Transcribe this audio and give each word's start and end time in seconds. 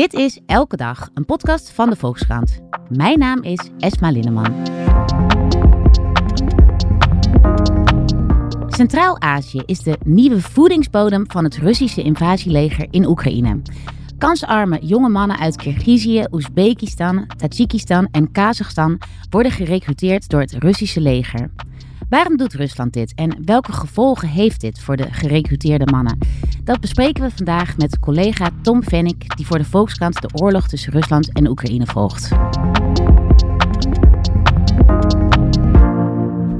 Dit 0.00 0.14
is 0.14 0.40
Elke 0.46 0.76
Dag, 0.76 1.08
een 1.14 1.24
podcast 1.24 1.70
van 1.70 1.90
de 1.90 1.96
Volkskrant. 1.96 2.60
Mijn 2.88 3.18
naam 3.18 3.42
is 3.42 3.70
Esma 3.78 4.10
Linneman. 4.10 4.54
Centraal-Azië 8.66 9.62
is 9.66 9.78
de 9.78 9.98
nieuwe 10.04 10.40
voedingsbodem 10.40 11.30
van 11.30 11.44
het 11.44 11.56
Russische 11.56 12.02
invasieleger 12.02 12.86
in 12.90 13.06
Oekraïne. 13.06 13.62
Kansarme 14.18 14.78
jonge 14.82 15.08
mannen 15.08 15.38
uit 15.38 15.56
Kirgizië, 15.56 16.24
Oezbekistan, 16.30 17.26
Tajikistan 17.36 18.08
en 18.10 18.32
Kazachstan 18.32 18.98
worden 19.30 19.52
gerecruiteerd 19.52 20.28
door 20.28 20.40
het 20.40 20.52
Russische 20.52 21.00
leger. 21.00 21.50
Waarom 22.10 22.36
doet 22.36 22.54
Rusland 22.54 22.92
dit 22.92 23.12
en 23.14 23.44
welke 23.44 23.72
gevolgen 23.72 24.28
heeft 24.28 24.60
dit 24.60 24.80
voor 24.80 24.96
de 24.96 25.12
gerecruiteerde 25.12 25.86
mannen? 25.90 26.18
Dat 26.64 26.80
bespreken 26.80 27.22
we 27.22 27.30
vandaag 27.30 27.76
met 27.76 27.98
collega 27.98 28.50
Tom 28.62 28.82
Vennik, 28.82 29.36
die 29.36 29.46
voor 29.46 29.58
de 29.58 29.64
Volkskrant 29.64 30.20
de 30.20 30.28
oorlog 30.42 30.68
tussen 30.68 30.92
Rusland 30.92 31.32
en 31.32 31.48
Oekraïne 31.48 31.86
volgt. 31.86 32.28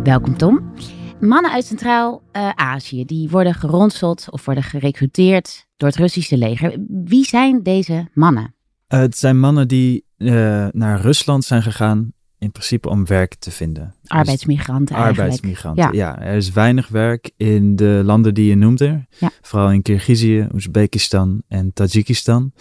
Welkom 0.03 0.37
Tom. 0.37 0.73
Mannen 1.21 1.53
uit 1.53 1.65
Centraal-Azië 1.65 3.05
die 3.05 3.29
worden 3.29 3.55
geronseld 3.55 4.27
of 4.31 4.45
worden 4.45 4.65
gerecruiteerd 4.65 5.67
door 5.77 5.89
het 5.89 5.99
Russische 5.99 6.37
leger. 6.37 6.79
Wie 6.89 7.25
zijn 7.25 7.63
deze 7.63 8.09
mannen? 8.15 8.55
Uh, 8.89 9.01
het 9.01 9.19
zijn 9.19 9.41
mannen 9.41 9.69
die 9.69 10.05
uh, 10.17 10.67
naar 10.71 11.01
Rusland 11.01 11.45
zijn 11.45 11.63
gegaan 11.63 12.13
in 12.41 12.53
principe 12.53 12.89
om 12.89 13.07
werk 13.07 13.35
te 13.35 13.51
vinden. 13.51 13.95
Arbeidsmigranten 14.07 14.97
dus 14.97 15.05
Arbeidsmigranten, 15.05 15.85
ja. 15.85 15.91
ja. 15.93 16.21
Er 16.21 16.37
is 16.37 16.51
weinig 16.51 16.89
werk 16.89 17.31
in 17.37 17.77
de 17.77 18.01
landen 18.05 18.35
die 18.35 18.49
je 18.49 18.55
noemde. 18.55 19.07
Ja. 19.19 19.31
Vooral 19.43 19.73
in 19.73 19.83
Kirgizië, 19.83 20.49
Oezbekistan 20.55 21.43
en 21.49 21.73
Tajikistan. 21.73 22.53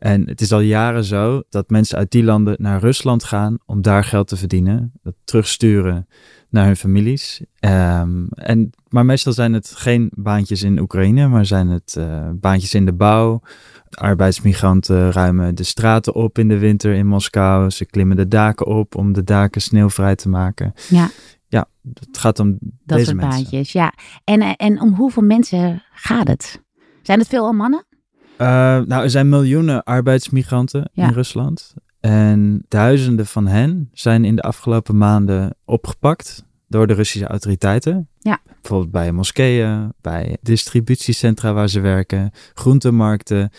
En 0.00 0.28
het 0.28 0.40
is 0.40 0.52
al 0.52 0.60
jaren 0.60 1.04
zo 1.04 1.42
dat 1.48 1.70
mensen 1.70 1.98
uit 1.98 2.10
die 2.10 2.24
landen 2.24 2.54
naar 2.58 2.80
Rusland 2.80 3.24
gaan 3.24 3.58
om 3.66 3.82
daar 3.82 4.04
geld 4.04 4.28
te 4.28 4.36
verdienen. 4.36 4.92
Dat 5.02 5.14
terugsturen 5.24 6.06
naar 6.48 6.66
hun 6.66 6.76
families. 6.76 7.40
Um, 7.60 8.28
en, 8.28 8.70
maar 8.88 9.04
meestal 9.04 9.32
zijn 9.32 9.52
het 9.52 9.72
geen 9.76 10.10
baantjes 10.14 10.62
in 10.62 10.78
Oekraïne, 10.78 11.28
maar 11.28 11.46
zijn 11.46 11.68
het 11.68 11.94
uh, 11.98 12.28
baantjes 12.34 12.74
in 12.74 12.86
de 12.86 12.92
bouw. 12.92 13.42
Arbeidsmigranten 13.90 15.12
ruimen 15.12 15.54
de 15.54 15.62
straten 15.62 16.14
op 16.14 16.38
in 16.38 16.48
de 16.48 16.58
winter 16.58 16.94
in 16.94 17.06
Moskou. 17.06 17.70
Ze 17.70 17.84
klimmen 17.84 18.16
de 18.16 18.28
daken 18.28 18.66
op 18.66 18.94
om 18.94 19.12
de 19.12 19.24
daken 19.24 19.60
sneeuwvrij 19.60 20.16
te 20.16 20.28
maken. 20.28 20.72
Ja. 20.88 21.10
Ja, 21.48 21.68
het 21.94 22.18
gaat 22.18 22.38
om 22.38 22.58
dat 22.60 22.60
deze 22.84 23.04
soort 23.04 23.16
mensen. 23.16 23.42
baantjes. 23.42 23.72
Ja. 23.72 23.94
En, 24.24 24.40
eh, 24.40 24.52
en 24.56 24.80
om 24.80 24.94
hoeveel 24.94 25.22
mensen 25.22 25.82
gaat 25.92 26.28
het? 26.28 26.62
Zijn 27.02 27.18
het 27.18 27.28
veel 27.28 27.44
al 27.44 27.52
mannen? 27.52 27.84
Uh, 28.40 28.46
nou, 28.86 29.02
er 29.02 29.10
zijn 29.10 29.28
miljoenen 29.28 29.82
arbeidsmigranten 29.84 30.90
Ja. 30.92 31.06
in 31.06 31.12
Rusland. 31.12 31.74
En 32.00 32.64
duizenden 32.68 33.26
van 33.26 33.46
hen 33.46 33.88
zijn 33.92 34.24
in 34.24 34.36
de 34.36 34.42
afgelopen 34.42 34.96
maanden 34.98 35.54
opgepakt 35.64 36.44
door 36.68 36.86
de 36.86 36.94
Russische 36.94 37.26
autoriteiten. 37.26 38.08
Ja. 38.18 38.38
Bijvoorbeeld 38.60 38.90
bij 38.90 39.12
moskeeën, 39.12 39.92
bij 40.00 40.36
distributiecentra 40.42 41.52
waar 41.52 41.68
ze 41.68 41.80
werken, 41.80 42.30
groentemarkten. 42.54 43.50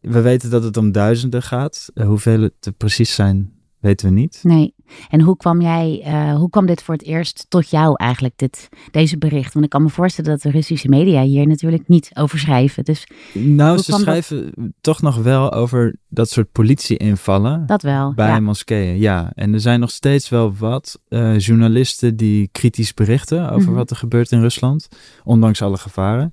We 0.00 0.20
weten 0.20 0.50
dat 0.50 0.64
het 0.64 0.76
om 0.76 0.92
duizenden 0.92 1.42
gaat. 1.42 1.88
Uh, 1.94 2.06
hoeveel 2.06 2.40
het 2.40 2.52
er 2.66 2.72
precies 2.72 3.14
zijn, 3.14 3.52
weten 3.78 4.06
we 4.08 4.12
niet. 4.14 4.40
Nee. 4.42 4.74
En 5.08 5.20
hoe 5.20 5.36
kwam 5.36 5.60
jij, 5.60 6.02
uh, 6.06 6.34
hoe 6.34 6.50
kwam 6.50 6.66
dit 6.66 6.82
voor 6.82 6.94
het 6.94 7.04
eerst 7.04 7.46
tot 7.48 7.70
jou 7.70 7.94
eigenlijk, 7.96 8.34
dit, 8.36 8.68
deze 8.90 9.18
bericht? 9.18 9.52
Want 9.52 9.64
ik 9.64 9.70
kan 9.70 9.82
me 9.82 9.88
voorstellen 9.88 10.30
dat 10.30 10.42
de 10.42 10.50
Russische 10.50 10.88
media 10.88 11.22
hier 11.22 11.46
natuurlijk 11.46 11.88
niet 11.88 12.10
over 12.14 12.38
schrijven. 12.38 12.84
Dus 12.84 13.06
Nou, 13.32 13.78
ze 13.78 13.90
dat- 13.90 14.00
schrijven 14.00 14.52
toch 14.80 15.02
nog 15.02 15.16
wel 15.16 15.52
over 15.52 15.96
dat 16.08 16.28
soort 16.30 16.52
politieinvallen. 16.52 17.66
dat 17.66 17.82
wel. 17.82 18.14
Bij 18.14 18.28
ja. 18.28 18.40
moskeeën, 18.40 18.98
ja. 18.98 19.32
En 19.34 19.52
er 19.54 19.60
zijn 19.60 19.80
nog 19.80 19.90
steeds 19.90 20.28
wel 20.28 20.54
wat 20.54 21.00
eh, 21.08 21.38
journalisten 21.38 22.16
die 22.16 22.48
kritisch 22.52 22.94
berichten 22.94 23.50
over 23.50 23.68
Mhm. 23.68 23.76
wat 23.76 23.90
er 23.90 23.96
gebeurt 23.96 24.30
in 24.32 24.40
Rusland, 24.40 24.88
ondanks 25.24 25.62
alle 25.62 25.76
gevaren. 25.78 26.32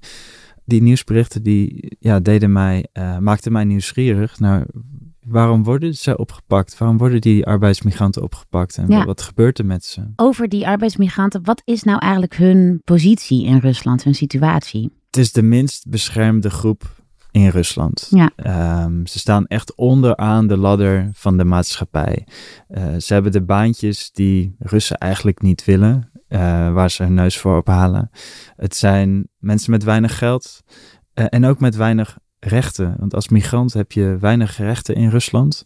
Die 0.65 0.81
nieuwsberichten 0.81 1.43
die 1.43 1.95
ja, 1.99 2.19
deden 2.19 2.51
mij, 2.51 2.87
eh, 2.93 3.17
maakten 3.17 3.51
mij 3.51 3.63
nieuwsgierig 3.63 4.39
naar 4.39 4.65
waarom 5.27 5.63
worden 5.63 5.93
ze 5.95 6.17
opgepakt? 6.17 6.77
Waarom 6.77 6.97
worden 6.97 7.21
die 7.21 7.45
arbeidsmigranten 7.45 8.21
opgepakt? 8.23 8.77
En 8.77 8.87
Ja. 8.87 9.05
wat 9.05 9.21
gebeurt 9.21 9.59
er 9.59 9.65
met 9.65 9.85
ze? 9.85 10.11
Over 10.15 10.49
die 10.49 10.67
arbeidsmigranten, 10.67 11.43
wat 11.43 11.61
is 11.65 11.83
nou 11.83 11.99
eigenlijk 11.99 12.35
hun 12.35 12.81
positie 12.83 13.45
in 13.45 13.57
Rusland, 13.57 14.03
hun 14.03 14.15
situatie? 14.15 14.95
Het 15.05 15.17
is 15.17 15.31
de 15.31 15.41
minst 15.41 15.89
beschermde 15.89 16.49
groep 16.49 16.83
in 17.31 17.47
Rusland. 17.47 18.07
Ja. 18.09 18.31
Ehm, 18.35 19.05
ze 19.05 19.19
staan 19.19 19.45
echt 19.45 19.75
onderaan 19.75 20.47
de 20.47 20.57
ladder 20.57 21.09
van 21.13 21.37
de 21.37 21.43
maatschappij. 21.43 22.27
Eh, 22.67 22.95
ze 22.97 23.13
hebben 23.13 23.31
de 23.31 23.43
baantjes 23.43 24.11
die 24.11 24.55
Russen 24.59 24.97
eigenlijk 24.97 25.41
niet 25.41 25.65
willen, 25.65 26.11
eh, 26.27 26.39
waar 26.73 26.91
ze 26.91 27.03
hun 27.03 27.13
neus 27.13 27.37
voor 27.37 27.57
ophalen. 27.57 28.09
Het 28.55 28.75
zijn 28.75 29.27
mensen 29.37 29.71
met 29.71 29.83
weinig 29.83 30.17
geld 30.17 30.61
eh, 31.13 31.25
en 31.29 31.45
ook 31.45 31.59
met 31.59 31.75
weinig 31.75 32.17
rechten. 32.39 32.95
Want 32.99 33.13
als 33.13 33.29
migrant 33.29 33.73
heb 33.73 33.91
je 33.91 34.17
weinig 34.19 34.57
rechten 34.57 34.95
in 34.95 35.09
Rusland. 35.09 35.65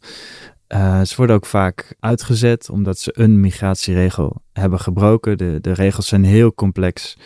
Eh, 0.67 1.01
ze 1.01 1.15
worden 1.15 1.35
ook 1.35 1.45
vaak 1.45 1.95
uitgezet 1.99 2.69
omdat 2.69 2.99
ze 2.99 3.11
een 3.13 3.39
migratieregel 3.39 4.41
hebben 4.53 4.79
gebroken. 4.79 5.37
De, 5.37 5.57
de 5.61 5.73
regels 5.73 6.07
zijn 6.07 6.23
heel 6.23 6.53
complex. 6.53 7.17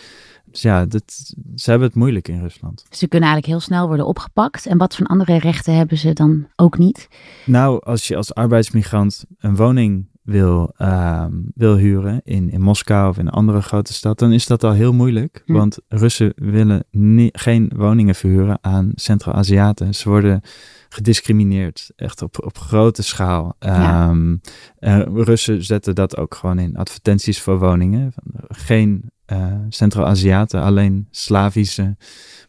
Dus 0.46 0.62
ja, 0.62 0.86
dat, 0.86 1.34
ze 1.56 1.70
hebben 1.70 1.88
het 1.88 1.98
moeilijk 1.98 2.28
in 2.28 2.42
Rusland. 2.42 2.86
Ze 2.90 3.08
kunnen 3.08 3.30
eigenlijk 3.30 3.60
heel 3.60 3.68
snel 3.68 3.88
worden 3.88 4.06
opgepakt. 4.06 4.66
En 4.66 4.78
wat 4.78 4.96
voor 4.96 5.06
andere 5.06 5.40
rechten 5.40 5.76
hebben 5.76 5.98
ze 5.98 6.14
dan 6.14 6.48
ook 6.56 6.78
niet? 6.78 7.08
Nou, 7.46 7.84
als 7.84 8.08
je 8.08 8.16
als 8.16 8.34
arbeidsmigrant 8.34 9.26
een 9.40 9.56
woning 9.56 10.08
wil, 10.26 10.74
ehm, 10.78 11.32
wil 11.56 11.76
huren 11.76 12.22
in, 12.24 12.50
in 12.50 12.62
Moskou 12.62 13.10
of 13.10 13.18
in 13.18 13.28
een 13.28 13.34
andere 13.34 13.62
grote 13.62 13.94
stad, 13.94 14.20
dan 14.20 14.34
is 14.34 14.46
dat 14.46 14.64
al 14.64 14.72
heel 14.72 14.94
moeilijk. 14.94 15.42
Hm. 15.46 15.54
Want 15.54 15.78
Russen 15.88 16.34
willen 16.36 16.84
geen 17.32 17.72
woningen 17.76 18.16
verhuren 18.16 18.58
aan 18.62 18.92
Centraal-Aziaten. 18.96 19.96
Ze 19.96 20.10
worden 20.10 20.42
gediscrimineerd, 20.90 21.92
echt 21.96 22.22
op, 22.22 22.46
op 22.46 22.58
grote 22.58 23.04
schaal. 23.04 23.56
Ja. 23.60 24.10
Ehm, 24.10 24.38
eh, 24.80 25.02
Russen 25.14 25.64
zetten 25.64 25.96
dat 25.96 26.18
ook 26.18 26.36
gewoon 26.36 26.60
in 26.60 26.76
advertenties 26.76 27.42
voor 27.42 27.60
woningen. 27.60 28.14
Geen 28.48 29.12
eh, 29.26 29.54
Centraal-Aziaten, 29.70 30.62
alleen 30.62 31.08
Slavische 31.12 31.98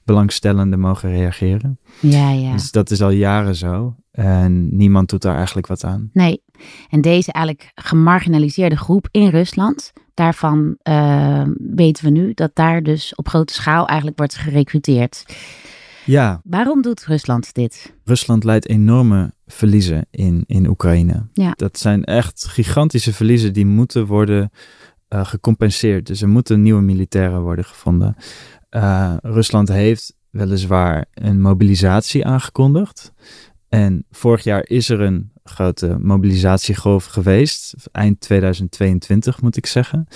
belangstellenden 0.04 0.80
mogen 0.80 1.10
reageren. 1.10 1.78
Ja, 2.00 2.30
ja. 2.30 2.52
Dus 2.52 2.70
dat 2.70 2.90
is 2.90 3.02
al 3.02 3.10
jaren 3.10 3.54
zo. 3.54 3.96
En 4.10 4.76
niemand 4.76 5.10
doet 5.10 5.22
daar 5.22 5.36
eigenlijk 5.36 5.66
wat 5.66 5.84
aan. 5.84 6.10
Nee. 6.12 6.42
En 6.90 7.00
deze 7.00 7.32
eigenlijk 7.32 7.70
gemarginaliseerde 7.74 8.76
groep 8.76 9.08
in 9.10 9.28
Rusland, 9.28 9.92
daarvan 10.14 10.76
eh, 10.82 11.42
weten 11.58 12.04
we 12.04 12.10
nu 12.10 12.34
dat 12.34 12.50
daar 12.54 12.82
dus 12.82 13.14
op 13.14 13.28
grote 13.28 13.52
schaal 13.52 13.86
eigenlijk 13.86 14.18
wordt 14.18 14.34
gerecruiteerd. 14.34 15.24
Ja, 16.04 16.40
Waarom 16.44 16.82
doet 16.82 17.04
Rusland 17.04 17.54
dit? 17.54 17.94
Rusland 18.04 18.44
leidt 18.44 18.68
enorme 18.68 19.32
verliezen 19.46 20.06
in, 20.10 20.44
in 20.46 20.68
Oekraïne. 20.68 21.26
Ja. 21.32 21.52
Dat 21.56 21.78
zijn 21.78 22.04
echt 22.04 22.46
gigantische 22.46 23.12
verliezen 23.12 23.52
die 23.52 23.66
moeten 23.66 24.06
worden 24.06 24.50
eh, 25.08 25.24
gecompenseerd. 25.24 26.06
Dus 26.06 26.22
er 26.22 26.28
moeten 26.28 26.62
nieuwe 26.62 26.82
militairen 26.82 27.42
worden 27.42 27.64
gevonden. 27.64 28.16
Eh, 28.68 29.16
Rusland 29.22 29.68
heeft 29.68 30.14
weliswaar 30.30 31.06
een 31.12 31.40
mobilisatie 31.40 32.26
aangekondigd. 32.26 33.12
En 33.68 34.04
vorig 34.10 34.44
jaar 34.44 34.66
is 34.66 34.88
er 34.88 35.00
een 35.00 35.32
grote 35.50 35.96
mobilisatiegolf 36.00 37.04
geweest. 37.04 37.74
Eind 37.92 38.20
2022 38.20 39.40
moet 39.42 39.56
ik 39.56 39.66
zeggen. 39.66 40.06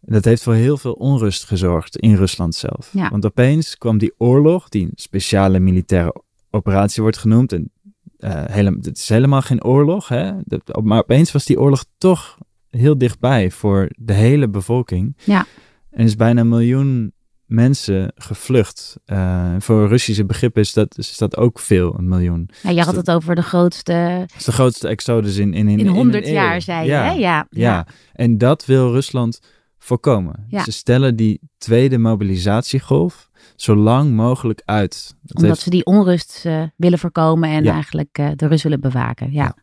Dat 0.00 0.24
heeft 0.24 0.42
voor 0.42 0.54
heel 0.54 0.76
veel 0.76 0.92
onrust 0.92 1.44
gezorgd 1.44 1.96
in 1.96 2.14
Rusland 2.14 2.54
zelf. 2.54 2.90
Ja. 2.92 3.10
Want 3.10 3.24
opeens 3.24 3.78
kwam 3.78 3.98
die 3.98 4.12
oorlog, 4.18 4.68
die 4.68 4.84
een 4.84 4.92
speciale 4.94 5.58
militaire 5.58 6.22
operatie 6.50 7.02
wordt 7.02 7.18
genoemd. 7.18 7.52
En 7.52 7.70
eh, 8.18 8.44
hele, 8.46 8.76
het 8.80 8.96
is 8.98 9.08
helemaal 9.08 9.42
geen 9.42 9.64
oorlog, 9.64 10.08
hè? 10.08 10.32
Dat- 10.44 10.82
maar 10.82 10.98
opeens 10.98 11.32
was 11.32 11.44
die 11.44 11.60
oorlog 11.60 11.84
toch 11.98 12.38
heel 12.70 12.98
dichtbij 12.98 13.50
voor 13.50 13.88
de 13.96 14.12
hele 14.12 14.48
bevolking. 14.48 15.16
Ja. 15.24 15.46
En 15.90 16.04
is 16.04 16.16
bijna 16.16 16.40
een 16.40 16.48
miljoen 16.48 17.12
mensen 17.50 18.12
gevlucht. 18.14 18.96
Uh, 19.06 19.54
voor 19.58 19.88
Russische 19.88 20.24
begrippen 20.24 20.62
is 20.62 20.72
dat, 20.72 20.98
is 20.98 21.16
dat 21.16 21.36
ook 21.36 21.58
veel, 21.58 21.98
een 21.98 22.08
miljoen. 22.08 22.50
Ja, 22.62 22.70
je 22.70 22.82
had 22.82 22.96
het 22.96 23.10
over 23.10 23.34
de 23.34 23.42
grootste... 23.42 24.26
Is 24.36 24.44
de 24.44 24.52
grootste 24.52 24.88
exodus 24.88 25.36
in 25.36 25.54
In, 25.54 25.68
in, 25.68 25.78
in 25.78 25.86
100 25.86 26.28
jaar, 26.28 26.62
zei 26.62 26.84
je, 26.84 26.90
ja, 26.90 27.04
hè? 27.04 27.10
Ja, 27.10 27.46
ja. 27.50 27.86
en 28.12 28.38
dat 28.38 28.64
wil 28.64 28.92
Rusland 28.92 29.40
voorkomen. 29.78 30.46
Ze 30.50 30.72
stellen 30.72 31.16
die 31.16 31.40
tweede 31.58 31.98
mobilisatiegolf 31.98 33.30
zo 33.56 33.76
lang 33.76 34.12
mogelijk 34.12 34.62
uit. 34.64 35.14
Omdat 35.32 35.58
ze 35.58 35.70
die 35.70 35.84
onrust 35.84 36.42
uh, 36.46 36.62
willen 36.76 36.98
voorkomen 36.98 37.50
en 37.50 37.66
eigenlijk 37.66 38.18
uh, 38.20 38.30
de 38.36 38.46
rust 38.46 38.62
willen 38.62 38.80
bewaken. 38.80 39.32
Ja. 39.32 39.44
ja. 39.44 39.56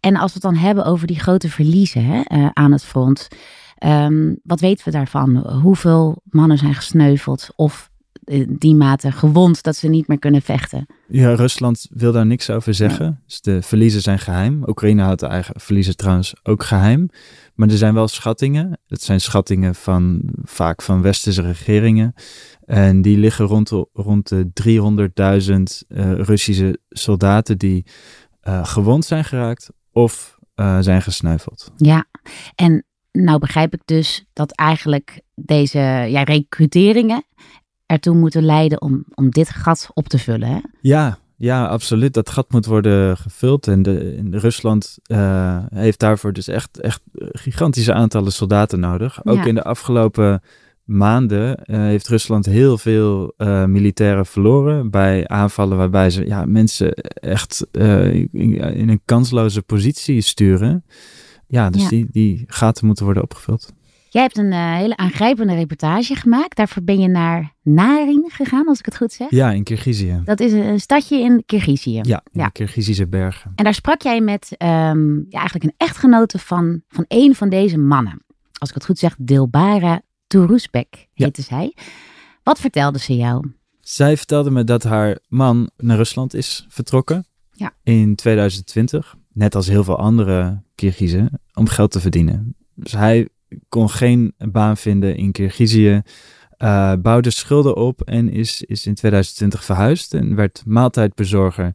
En 0.00 0.16
als 0.16 0.32
we 0.32 0.38
het 0.42 0.42
dan 0.42 0.54
hebben 0.54 0.84
over 0.84 1.06
die 1.06 1.18
grote 1.18 1.50
verliezen 1.50 2.04
hè, 2.04 2.22
uh, 2.36 2.48
aan 2.52 2.72
het 2.72 2.84
front. 2.84 3.28
Um, 3.84 4.40
wat 4.42 4.60
weten 4.60 4.84
we 4.84 4.90
daarvan? 4.90 5.36
Hoeveel 5.36 6.22
mannen 6.24 6.58
zijn 6.58 6.74
gesneuveld 6.74 7.48
of 7.56 7.90
die 8.48 8.74
mate 8.74 9.12
gewond 9.12 9.62
dat 9.62 9.76
ze 9.76 9.88
niet 9.88 10.08
meer 10.08 10.18
kunnen 10.18 10.42
vechten? 10.42 10.86
Ja, 11.08 11.34
Rusland 11.34 11.86
wil 11.90 12.12
daar 12.12 12.26
niks 12.26 12.50
over 12.50 12.74
zeggen. 12.74 13.22
Dus 13.26 13.40
de 13.40 13.62
verliezen 13.62 14.02
zijn 14.02 14.18
geheim. 14.18 14.62
Oekraïne 14.66 15.02
houdt 15.02 15.20
de 15.20 15.26
eigen 15.26 15.60
verliezen 15.60 15.96
trouwens 15.96 16.34
ook 16.42 16.62
geheim. 16.62 17.08
Maar 17.54 17.68
er 17.68 17.76
zijn 17.76 17.94
wel 17.94 18.08
schattingen. 18.08 18.78
Het 18.86 19.02
zijn 19.02 19.20
schattingen 19.20 19.74
van 19.74 20.22
vaak 20.42 20.82
van 20.82 21.02
westerse 21.02 21.42
regeringen. 21.42 22.14
En 22.64 23.02
die 23.02 23.18
liggen 23.18 23.44
rond 23.44 23.68
de, 23.68 23.88
rond 23.92 24.28
de 24.28 24.50
300.000 25.82 25.88
uh, 25.88 26.12
Russische 26.12 26.78
soldaten 26.88 27.58
die 27.58 27.86
uh, 28.48 28.64
gewond 28.64 29.04
zijn 29.04 29.24
geraakt 29.24 29.70
of 29.92 30.38
uh, 30.56 30.78
zijn 30.80 31.02
gesneuveld. 31.02 31.72
Ja, 31.76 32.04
en 32.54 32.84
nou 33.12 33.38
begrijp 33.38 33.74
ik 33.74 33.82
dus 33.84 34.24
dat 34.32 34.52
eigenlijk 34.52 35.20
deze 35.34 35.78
ja, 36.08 36.22
recruteringen 36.22 37.24
ertoe 37.86 38.14
moeten 38.14 38.44
leiden 38.44 38.80
om, 38.80 39.04
om 39.14 39.30
dit 39.30 39.50
gat 39.50 39.90
op 39.94 40.08
te 40.08 40.18
vullen. 40.18 40.48
Hè? 40.48 40.58
Ja, 40.80 41.18
ja, 41.36 41.66
absoluut. 41.66 42.14
Dat 42.14 42.30
gat 42.30 42.52
moet 42.52 42.66
worden 42.66 43.16
gevuld. 43.16 43.68
En, 43.68 43.82
de, 43.82 44.16
in 44.16 44.34
Rusland 44.34 44.98
uh, 45.06 45.58
heeft 45.74 45.98
daarvoor 45.98 46.32
dus 46.32 46.48
echt, 46.48 46.80
echt 46.80 47.00
gigantische 47.12 47.92
aantallen 47.92 48.32
soldaten 48.32 48.80
nodig. 48.80 49.24
Ook 49.24 49.36
ja. 49.36 49.44
in 49.44 49.54
de 49.54 49.62
afgelopen 49.62 50.42
maanden 50.86 51.60
uh, 51.64 51.76
heeft 51.76 52.08
Rusland 52.08 52.46
heel 52.46 52.78
veel 52.78 53.34
uh, 53.38 53.64
militairen 53.64 54.26
verloren 54.26 54.90
bij 54.90 55.28
aanvallen 55.28 55.76
waarbij 55.76 56.10
ze 56.10 56.26
ja, 56.26 56.44
mensen 56.44 56.94
echt 57.14 57.66
uh, 57.72 58.14
in, 58.14 58.30
in, 58.74 58.88
een 58.88 59.00
kansloze 59.04 59.62
positie 59.62 60.20
sturen. 60.20 60.84
Ja, 61.46 61.70
dus 61.70 61.82
ja. 61.82 61.88
Die, 61.88 62.06
die 62.10 62.44
gaten 62.46 62.86
moeten 62.86 63.04
worden 63.04 63.22
opgevuld. 63.22 63.74
Jij 64.08 64.22
hebt 64.22 64.38
een 64.38 64.52
hele 64.52 64.96
aangrijpende 64.96 65.54
reportage 65.54 66.14
gemaakt. 66.14 66.56
Daarvoor 66.56 66.82
ben 66.82 67.00
je 67.00 67.08
naar 67.08 67.54
Narin 67.62 68.24
gegaan, 68.28 68.66
als 68.66 68.78
ik 68.78 68.84
het 68.84 68.96
goed 68.96 69.12
zeg. 69.12 69.30
Ja, 69.30 69.50
in 69.50 69.62
Kirgizië. 69.62 70.20
Dat 70.24 70.40
is 70.40 70.52
een 70.52 70.80
stadje 70.80 71.20
in 71.20 71.42
Kirgizië. 71.46 72.00
Ja, 72.02 72.22
in 72.32 72.40
ja. 72.40 72.44
de 72.44 72.52
Kirgizische 72.52 73.06
bergen. 73.06 73.52
En 73.54 73.64
daar 73.64 73.74
sprak 73.74 74.02
jij 74.02 74.20
met 74.20 74.54
um, 74.58 75.26
ja, 75.28 75.38
eigenlijk 75.38 75.64
een 75.64 75.74
echtgenote 75.76 76.38
van, 76.38 76.82
van 76.88 77.04
een 77.08 77.34
van 77.34 77.48
deze 77.48 77.78
mannen. 77.78 78.24
Als 78.58 78.68
ik 78.68 78.74
het 78.74 78.84
goed 78.84 78.98
zeg, 78.98 79.14
Dilbara 79.18 80.00
Turusbek 80.36 81.08
heette 81.14 81.40
ja. 81.40 81.46
zij. 81.46 81.74
Wat 82.42 82.58
vertelde 82.60 82.98
ze 82.98 83.16
jou? 83.16 83.52
Zij 83.80 84.16
vertelde 84.16 84.50
me 84.50 84.64
dat 84.64 84.82
haar 84.82 85.18
man 85.28 85.70
naar 85.76 85.96
Rusland 85.96 86.34
is 86.34 86.66
vertrokken 86.68 87.26
ja. 87.52 87.74
in 87.82 88.14
2020. 88.14 89.14
Net 89.32 89.54
als 89.54 89.66
heel 89.66 89.84
veel 89.84 89.98
andere 89.98 90.62
Kirgizen, 90.74 91.40
om 91.54 91.68
geld 91.68 91.90
te 91.90 92.00
verdienen. 92.00 92.56
Dus 92.74 92.92
hij 92.92 93.28
kon 93.68 93.90
geen 93.90 94.34
baan 94.38 94.76
vinden 94.76 95.16
in 95.16 95.32
Kirgizië, 95.32 96.02
uh, 96.58 96.92
bouwde 97.02 97.30
schulden 97.30 97.76
op 97.76 98.02
en 98.02 98.28
is, 98.28 98.62
is 98.62 98.86
in 98.86 98.94
2020 98.94 99.64
verhuisd 99.64 100.14
en 100.14 100.34
werd 100.34 100.62
maaltijdbezorger 100.66 101.74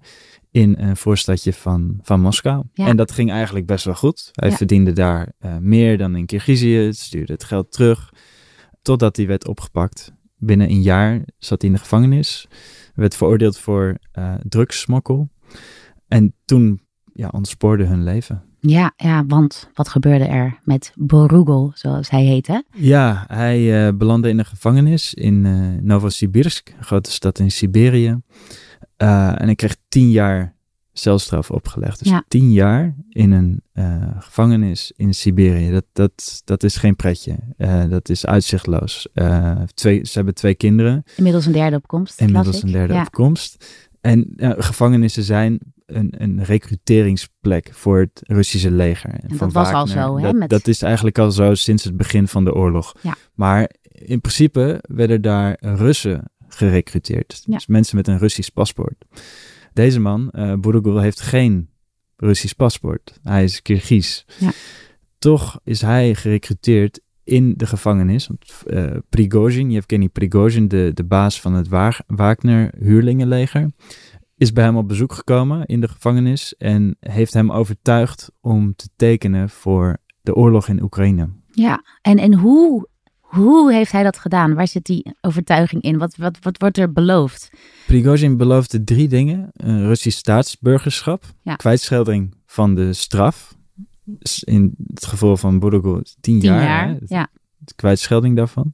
in 0.52 0.75
een 0.80 0.98
voorstadje 0.98 1.54
van, 1.54 2.00
van 2.02 2.22
Moskou. 2.22 2.63
Ja. 2.74 2.88
En 2.88 2.98
dat 2.98 3.12
ging 3.12 3.31
eigenlijk 3.31 3.66
best 3.66 3.86
wel 3.86 3.96
goed. 3.96 4.30
Hij 4.31 4.50
Ja. 4.50 4.56
verdiende 4.56 4.94
daar 4.94 5.31
uh, 5.40 5.58
meer 5.58 5.98
dan 5.98 6.16
in 6.16 6.25
Kirgizië, 6.25 6.90
stuurde 6.94 7.34
het 7.34 7.44
geld 7.44 7.72
terug, 7.72 8.13
totdat 8.81 9.16
hij 9.16 9.28
werd 9.28 9.48
opgepakt. 9.48 10.13
Binnen 10.38 10.69
een 10.69 10.81
jaar 10.81 11.22
zat 11.38 11.62
hij 11.62 11.69
in 11.69 11.75
de 11.75 11.81
gevangenis, 11.81 12.48
werd 12.95 13.16
veroordeeld 13.16 13.57
voor 13.57 13.98
uh, 14.19 14.33
drugssmokkel. 14.44 15.30
En 16.07 16.33
toen 16.45 16.81
ja, 17.13 17.30
ontspoorde 17.31 17.86
hun 17.86 18.04
leven. 18.04 18.44
Ja, 18.60 18.94
ja, 18.95 19.25
want 19.25 19.69
wat 19.74 19.89
gebeurde 19.89 20.25
er 20.25 20.60
met 20.63 20.94
Borugel, 20.95 21.72
zoals 21.74 22.10
hij 22.10 22.24
heette? 22.24 22.63
Ja, 22.72 23.25
hij 23.28 23.88
uh, 23.88 23.98
belandde 23.98 24.30
in 24.30 24.39
een 24.39 24.45
gevangenis 24.45 25.13
in 25.13 25.45
uh, 25.45 25.81
Novosibirsk, 25.81 26.74
een 26.77 26.84
grote 26.84 27.12
stad 27.12 27.39
in 27.39 27.51
Siberië. 27.51 28.19
Uh, 28.98 29.27
en 29.27 29.45
hij 29.45 29.56
kreeg 29.56 29.75
tien 29.88 30.10
jaar 30.10 30.56
celstraf 30.93 31.51
opgelegd. 31.51 31.99
Dus 31.99 32.07
Ja. 32.07 32.23
tien 32.27 32.51
jaar 32.51 32.95
in 33.09 33.31
een 33.31 33.61
gevangenis 34.19 34.91
in 34.95 35.13
Siberië. 35.13 35.71
Dat, 35.71 35.85
dat, 35.93 36.41
dat 36.45 36.63
is 36.63 36.75
geen 36.75 36.95
pretje. 36.95 37.35
dat 37.89 38.09
is 38.09 38.25
uitzichtloos. 38.25 39.07
twee, 39.73 40.05
ze 40.05 40.11
hebben 40.13 40.33
twee 40.33 40.55
kinderen. 40.55 41.03
Inmiddels 41.15 41.45
een 41.45 41.51
derde 41.51 41.75
opkomst. 41.75 42.21
Inmiddels 42.21 42.63
een 42.63 42.71
derde 42.71 42.93
ja. 42.93 43.01
opkomst. 43.01 43.65
En 44.01 44.33
gevangenissen 44.38 45.23
zijn 45.23 45.59
een, 45.85 46.13
een 46.17 46.43
recruteringsplek 46.43 47.69
voor 47.73 47.99
het 47.99 48.21
Russische 48.23 48.71
leger. 48.71 49.09
En 49.09 49.38
dat 49.38 49.51
was 49.51 49.71
al 49.71 49.88
zo, 49.88 50.17
hè, 50.17 50.23
Dat, 50.23 50.35
met- 50.35 50.49
dat 50.49 50.67
is 50.67 50.81
eigenlijk 50.81 51.17
al 51.17 51.31
zo 51.31 51.53
sinds 51.55 51.83
het 51.83 51.97
begin 51.97 52.27
van 52.27 52.43
de 52.43 52.53
oorlog. 52.53 52.95
Ja. 53.01 53.15
Maar 53.33 53.69
in 53.91 54.21
principe 54.21 54.83
werden 54.88 55.21
daar 55.21 55.57
Russen 55.59 56.31
gerecruiteerd. 56.47 57.43
Dus 57.45 57.67
mensen 57.67 57.95
met 57.95 58.07
een 58.07 58.17
Russisch 58.17 58.49
paspoort. 58.49 59.05
Deze 59.73 60.00
man, 60.00 60.29
uh, 60.31 60.53
Burugul, 60.53 61.00
heeft 61.00 61.21
geen 61.21 61.69
Russisch 62.15 62.56
paspoort. 62.56 63.19
Hij 63.23 63.44
is 63.44 63.62
Kirgiz. 63.62 64.23
Ja. 64.39 64.51
Toch 65.18 65.59
is 65.63 65.81
hij 65.81 66.15
gerecruiteerd 66.15 67.00
in 67.23 67.53
de 67.57 67.65
gevangenis. 67.65 68.27
Want 68.27 68.63
uh, 68.65 68.97
Prigozhin, 69.09 69.71
Yevgeny 69.71 70.09
Prigozhin, 70.09 70.68
de, 70.68 70.91
de 70.94 71.03
baas 71.03 71.41
van 71.41 71.53
het 71.53 71.68
Wa- 71.68 72.03
Wagner-huurlingenleger, 72.07 73.71
is 74.38 74.53
bij 74.53 74.63
hem 74.63 74.77
op 74.77 74.88
bezoek 74.88 75.13
gekomen 75.13 75.65
in 75.65 75.81
de 75.81 75.88
gevangenis 75.88 76.56
en 76.57 76.97
heeft 77.00 77.33
hem 77.33 77.51
overtuigd 77.51 78.31
om 78.39 78.75
te 78.75 78.89
tekenen 78.95 79.50
voor 79.50 79.97
de 80.21 80.35
oorlog 80.35 80.67
in 80.67 80.81
Oekraïne. 80.83 81.29
Ja, 81.51 81.83
en, 82.01 82.17
en 82.17 82.33
hoe, 82.33 82.88
hoe 83.31 83.74
heeft 83.74 83.92
hij 83.92 84.04
dat 84.04 84.18
gedaan? 84.18 84.54
Waar 84.54 84.68
zit 84.68 84.86
die 84.86 85.16
overtuiging 85.22 85.81
in? 85.81 85.98
Wat, 85.98 86.16
wat, 86.16 86.38
wat 86.42 86.57
wordt 86.57 86.78
er 86.78 86.92
beloofd? 86.92 87.50
Prigozhin 87.88 88.38
beloofde 88.38 88.83
drie 88.83 89.07
dingen. 89.07 89.50
Een 89.54 89.86
Russisch 89.88 90.18
staatsburgerschap, 90.18 91.24
Ja. 91.42 91.56
kwijtschelding 91.56 92.33
van 92.45 92.75
de 92.75 92.94
straf. 92.94 93.56
In 94.44 94.75
het 94.94 95.06
geval 95.06 95.38
van 95.38 95.60
Burugul 95.60 96.01
tien, 96.01 96.39
Tien 96.39 96.53
jaar, 96.53 96.98
ja. 97.05 97.27
de 97.58 97.74
kwijtschelding 97.75 98.36
daarvan. 98.36 98.74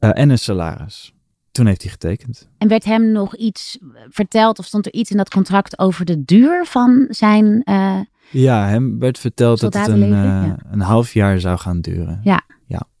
Uh, 0.00 0.10
en 0.12 0.30
een 0.30 0.38
salaris. 0.38 1.12
Toen 1.52 1.66
heeft 1.66 1.82
hij 1.82 1.90
getekend. 1.90 2.48
En 2.58 2.68
werd 2.68 2.84
hem 2.84 3.12
nog 3.12 3.36
iets 3.36 3.78
verteld 4.08 4.58
of 4.58 4.64
stond 4.64 4.86
er 4.86 4.92
iets 4.92 5.10
in 5.10 5.16
dat 5.16 5.30
contract 5.30 5.78
over 5.78 6.04
de 6.04 6.24
duur 6.24 6.64
van 6.66 7.06
zijn... 7.08 7.62
eh, 7.64 8.00
Ja, 8.30 8.66
hem 8.68 8.98
werd 8.98 9.18
verteld 9.18 9.60
dat 9.60 9.74
het 9.74 9.88
een, 9.88 10.02
uh, 10.02 10.10
ja. 10.10 10.56
een 10.70 10.80
half 10.80 11.12
jaar 11.12 11.40
zou 11.40 11.58
gaan 11.58 11.80
duren. 11.80 12.20
Ja. 12.22 12.42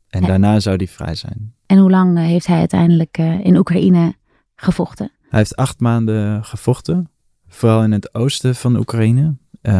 En 0.08 0.22
daarna 0.22 0.60
zou 0.60 0.76
hij 0.76 0.86
vrij 0.88 1.14
zijn. 1.14 1.54
en 1.66 1.78
hoe 1.78 1.90
lang 1.90 2.16
eh, 2.18 2.24
heeft 2.24 2.46
hij 2.46 2.58
uiteindelijk 2.58 3.18
eh, 3.18 3.44
in 3.44 3.56
Oekraïne 3.56 4.14
gevochten? 4.56 5.10
Hij 5.28 5.38
heeft 5.38 5.56
acht 5.56 5.80
maanden 5.80 6.44
gevochten, 6.44 7.10
vooral 7.48 7.82
in 7.82 7.92
het 7.92 8.14
oosten 8.14 8.54
van 8.54 8.76
Oekraïne. 8.76 9.36
Uh, 9.62 9.74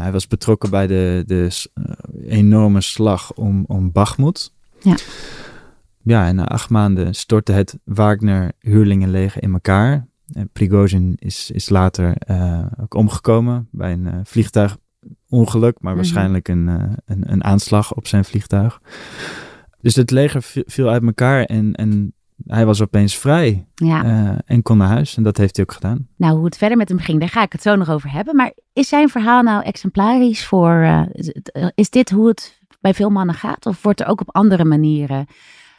hij 0.00 0.12
was 0.12 0.26
betrokken 0.26 0.70
bij 0.70 0.86
de, 0.86 1.22
de 1.26 1.66
enorme 2.26 2.80
slag 2.80 3.32
om, 3.32 3.64
om. 3.66 3.92
Ja. 4.80 4.96
Ja, 6.02 6.26
en 6.26 6.34
na 6.34 6.44
acht 6.44 6.70
maanden 6.70 7.14
stortte 7.14 7.52
het 7.52 7.78
Wagner-huurlingenleger 7.84 9.42
in 9.42 9.52
elkaar. 9.52 10.06
En 10.32 10.48
Prigozhin 10.52 11.14
is, 11.18 11.50
is 11.50 11.68
later 11.68 12.16
uh, 12.30 12.66
ook 12.80 12.94
omgekomen 12.94 13.68
bij 13.70 13.92
een 13.92 14.04
uh, 14.04 14.14
vliegtuigongeluk, 14.24 15.76
maar 15.80 15.92
Mhm. 15.92 15.94
waarschijnlijk 15.94 16.48
een, 16.48 16.66
een, 17.04 17.32
een 17.32 17.44
aanslag 17.44 17.94
op 17.94 18.06
zijn 18.06 18.24
vliegtuig. 18.24 18.80
Dus 19.82 19.94
het 19.96 20.10
leger 20.10 20.42
vi- 20.42 20.62
viel 20.66 20.88
uit 20.88 21.02
elkaar 21.02 21.44
en, 21.44 21.74
en 21.74 22.14
hij 22.46 22.66
was 22.66 22.80
opeens 22.82 23.16
vrij 23.16 23.66
Ja. 23.74 24.04
uh, 24.04 24.38
en 24.44 24.62
kon 24.62 24.76
naar 24.76 24.88
huis. 24.88 25.16
En 25.16 25.22
dat 25.22 25.36
heeft 25.36 25.56
hij 25.56 25.64
ook 25.64 25.72
gedaan. 25.72 26.08
Nou, 26.16 26.34
hoe 26.36 26.44
het 26.44 26.56
verder 26.56 26.76
met 26.76 26.88
hem 26.88 26.98
ging, 26.98 27.20
daar 27.20 27.28
ga 27.28 27.42
ik 27.42 27.52
het 27.52 27.62
zo 27.62 27.76
nog 27.76 27.90
over 27.90 28.10
hebben. 28.12 28.36
Maar 28.36 28.52
is 28.72 28.88
zijn 28.88 29.08
verhaal 29.08 29.42
nou 29.42 29.62
exemplarisch 29.64 30.44
voor... 30.46 30.70
eh, 30.72 31.66
is 31.74 31.90
dit 31.90 32.10
hoe 32.10 32.28
het 32.28 32.60
bij 32.80 32.94
veel 32.94 33.10
mannen 33.10 33.34
gaat? 33.34 33.66
Of 33.66 33.82
wordt 33.82 34.00
er 34.00 34.06
ook 34.06 34.20
op 34.20 34.34
andere 34.34 34.64
manieren 34.64 35.26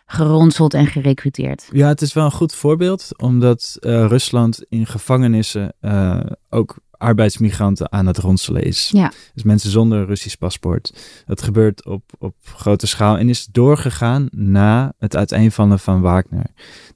geronseld 0.06 0.74
en 0.74 0.88
gerecruiteerd? 0.88 1.70
Ja, 1.72 1.88
het 1.88 2.02
is 2.02 2.14
wel 2.14 2.26
een 2.26 2.32
goed 2.32 2.56
voorbeeld, 2.56 3.10
omdat 3.18 3.78
uh, 3.80 4.06
Rusland 4.06 4.64
in 4.70 4.86
gevangenissen 4.86 5.74
uh, 5.82 6.20
ook 6.50 6.78
arbeidsmigranten 7.04 7.92
aan 7.92 8.06
het 8.06 8.18
ronselen 8.18 8.64
is. 8.64 8.90
Ja. 8.94 9.12
Dus 9.34 9.44
mensen 9.44 9.70
zonder 9.70 10.06
Russisch 10.06 10.36
paspoort. 10.36 10.94
Dat 11.26 11.42
gebeurt 11.42 11.86
op, 11.86 12.04
op 12.20 12.36
grote 12.44 12.88
schaal 12.88 13.18
en 13.18 13.30
is 13.30 13.46
doorgegaan 13.52 14.28
na 14.32 14.94
het 14.98 15.16
uiteenvallen 15.16 15.80
van 15.80 16.02
Wagner. 16.02 16.46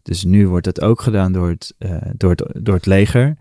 Dus 0.01 0.23
nu 0.23 0.47
wordt 0.47 0.65
het 0.65 0.81
ook 0.81 1.01
gedaan 1.01 1.31
door 1.31 1.49
het, 1.49 1.73
uh, 1.79 1.97
door 2.15 2.29
het, 2.29 2.65
door 2.65 2.75
het 2.75 2.85
leger 2.85 3.37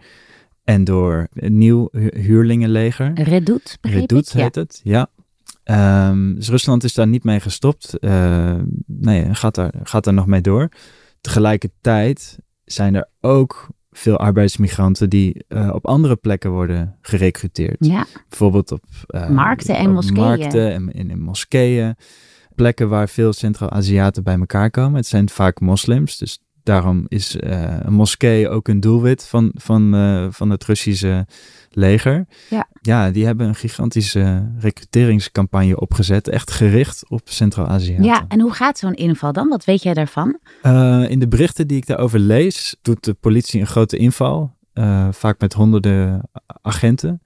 en 0.64 0.85
door 0.85 1.28
een 1.32 1.58
nieuw 1.58 1.88
huurlingenleger. 2.14 3.12
Redout, 3.14 3.78
Redout 3.80 4.32
heet 4.32 4.54
het, 4.54 4.80
ja. 4.85 5.08
Um, 5.70 6.35
dus 6.35 6.49
Rusland 6.49 6.85
is 6.85 6.94
daar 6.94 7.06
niet 7.06 7.25
mee 7.25 7.40
gestopt. 7.40 7.96
Uh, 8.00 8.54
nee, 8.87 9.35
gaat 9.35 9.54
daar, 9.54 9.73
gaat 9.82 10.04
daar 10.04 10.14
nog 10.14 10.26
mee 10.26 10.40
door. 10.40 10.68
Tegelijkertijd 11.20 12.38
zijn 12.64 12.94
er 12.94 13.08
ook 13.20 13.68
veel 13.90 14.16
arbeidsmigranten 14.16 15.11
die 15.11 15.44
uh, 15.49 15.70
op 15.75 15.87
andere 15.87 16.16
plekken 16.16 16.50
worden 16.50 16.99
gerecruiteerd. 17.00 17.76
Ja. 17.78 18.06
Bijvoorbeeld 18.28 18.73
op 18.73 18.85
uh, 19.08 19.28
markten 19.28 19.76
en 19.76 19.92
moskeeën. 19.92 20.20
Markten 20.20 20.73
en 20.73 20.92
in, 20.92 21.11
in 21.11 21.20
moskeeën. 21.20 21.96
Plekken 22.54 22.88
waar 22.88 23.08
veel 23.08 23.32
Centraal-Aziaten 23.32 24.23
bij 24.23 24.38
elkaar 24.38 24.70
komen. 24.70 24.94
Het 24.94 25.06
zijn 25.06 25.28
vaak 25.28 25.61
moslims, 25.61 26.18
dus 26.18 26.38
daarom 26.66 27.04
is 27.08 27.37
uh, 27.37 27.76
een 27.80 27.92
moskee 27.92 28.49
ook 28.49 28.68
een 28.68 28.80
doelwit 28.80 29.26
van, 29.26 29.50
van, 29.54 29.94
van 30.32 30.50
het 30.50 30.64
Russische 30.64 31.26
leger. 31.70 32.26
Ja. 32.50 32.68
ja, 32.80 33.11
die 33.11 33.25
hebben 33.25 33.46
een 33.46 33.54
gigantische 33.54 34.52
recruteringscampagne 34.58 35.80
opgezet. 35.80 36.28
Echt 36.28 36.50
gericht 36.50 37.04
op 37.08 37.20
Centraal-Azië. 37.25 37.96
Ja, 38.00 38.25
en 38.28 38.40
hoe 38.40 38.52
gaat 38.52 38.78
zo'n 38.78 38.94
inval 38.94 39.32
dan? 39.32 39.49
Wat 39.49 39.64
weet 39.64 39.82
jij 39.82 39.94
daarvan? 39.94 40.38
Uh, 40.62 41.11
in 41.11 41.18
de 41.18 41.28
berichten 41.28 41.66
die 41.66 41.76
ik 41.76 41.87
daarover 41.87 42.18
lees, 42.18 42.76
doet 42.82 43.04
de 43.04 43.14
politie 43.14 43.61
een 43.61 43.66
grote 43.66 43.96
inval. 43.96 44.54
Vaak 45.11 45.40
met 45.40 45.52
honderden 45.52 46.30
agenten. 46.62 47.23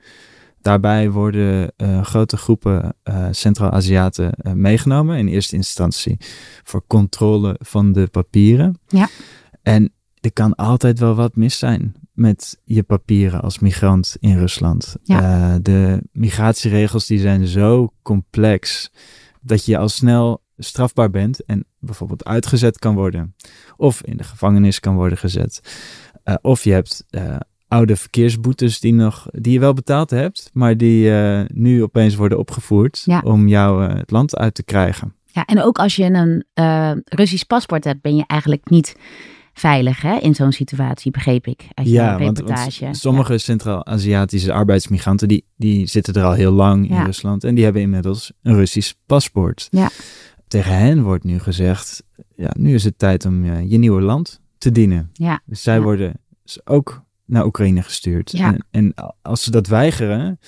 Daarbij 0.62 1.10
worden 1.10 1.72
uh, 1.76 2.04
grote 2.04 2.36
groepen 2.36 2.96
Centraal-Aziaten 3.30 4.34
meegenomen 4.54 5.18
in 5.18 5.28
eerste 5.28 5.56
instantie 5.56 6.16
voor 6.62 6.84
controle 6.86 7.56
van 7.58 7.92
de 7.92 8.06
papieren. 8.06 8.78
Ja. 8.88 9.08
En 9.62 9.92
er 10.20 10.32
kan 10.32 10.54
altijd 10.54 10.98
wel 10.98 11.14
wat 11.14 11.36
mis 11.36 11.58
zijn 11.58 11.94
met 12.12 12.58
je 12.64 12.82
papieren 12.82 13.40
als 13.40 13.58
migrant 13.58 14.16
in 14.20 14.38
Rusland. 14.38 14.96
Ja. 15.02 15.52
Uh, 15.52 15.54
de 15.62 16.02
migratieregels 16.12 17.06
die 17.06 17.18
zijn 17.18 17.46
zo 17.46 17.92
complex 18.02 18.90
dat 19.40 19.64
je 19.64 19.78
al 19.78 19.88
snel 19.88 20.42
strafbaar 20.56 21.10
bent 21.10 21.44
en 21.44 21.64
bijvoorbeeld 21.78 22.24
uitgezet 22.24 22.78
kan 22.78 22.94
worden. 22.94 23.34
Of 23.76 24.02
in 24.02 24.16
de 24.16 24.24
gevangenis 24.24 24.80
kan 24.80 24.94
worden 24.94 25.18
gezet. 25.18 25.60
Uh, 26.24 26.34
of 26.40 26.64
je 26.64 26.72
hebt 26.72 27.04
uh, 27.10 27.36
oude 27.70 27.96
verkeersboetes 27.96 28.80
die, 28.80 28.94
nog, 28.94 29.26
die 29.30 29.52
je 29.52 29.60
wel 29.60 29.72
betaald 29.72 30.10
hebt, 30.10 30.50
maar 30.52 30.76
die 30.76 31.10
nu 31.46 31.82
opeens 31.82 32.14
worden 32.14 32.38
opgevoerd 32.38 33.02
ja. 33.04 33.20
om 33.24 33.48
jou 33.48 33.82
het 33.82 34.10
land 34.10 34.36
uit 34.36 34.54
te 34.54 34.62
krijgen. 34.62 35.14
Ja, 35.24 35.44
en 35.44 35.62
ook 35.62 35.78
als 35.78 35.96
je 35.96 36.04
een 36.04 36.44
Russisch 37.04 37.44
paspoort 37.44 37.84
hebt, 37.84 38.00
ben 38.00 38.16
je 38.16 38.24
eigenlijk 38.26 38.70
niet 38.70 38.96
veilig 39.52 40.02
hè, 40.02 40.16
in 40.16 40.34
zo'n 40.34 40.52
situatie, 40.52 41.10
begreep 41.10 41.46
ik 41.46 41.66
uit 41.74 41.88
ja, 41.88 42.16
reportage. 42.16 42.84
Want, 42.84 42.96
sommige 42.96 43.38
Centraal-Aziatische 43.38 44.52
arbeidsmigranten 44.52 45.28
die, 45.28 45.44
die 45.56 45.86
zitten 45.86 46.14
er 46.14 46.24
al 46.24 46.32
heel 46.32 46.52
lang 46.52 46.88
in 46.88 46.94
ja. 46.94 47.04
Rusland 47.04 47.44
en 47.44 47.54
die 47.54 47.64
hebben 47.64 47.82
inmiddels 47.82 48.32
een 48.42 48.54
Russisch 48.54 48.92
paspoort. 49.06 49.68
Ja. 49.70 49.90
Tegen 50.48 50.76
hen 50.76 51.02
wordt 51.02 51.24
nu 51.24 51.38
gezegd, 51.38 52.02
ja, 52.36 52.50
nu 52.58 52.74
is 52.74 52.84
het 52.84 52.98
tijd 52.98 53.24
om 53.24 53.44
je 53.44 53.78
nieuwe 53.78 54.00
land 54.00 54.40
te 54.58 54.70
dienen. 54.70 55.10
Ja. 55.12 55.40
Dus 55.46 55.62
zij 55.62 55.76
ja. 55.76 55.82
worden 55.82 56.20
ook 56.64 57.02
naar 57.30 57.44
Oekraïne 57.46 57.82
gestuurd. 57.82 58.30
Ja. 58.30 58.52
En, 58.52 58.64
en 58.70 58.94
als 59.22 59.42
ze 59.42 59.50
dat 59.50 59.66
weigeren, 59.66 60.38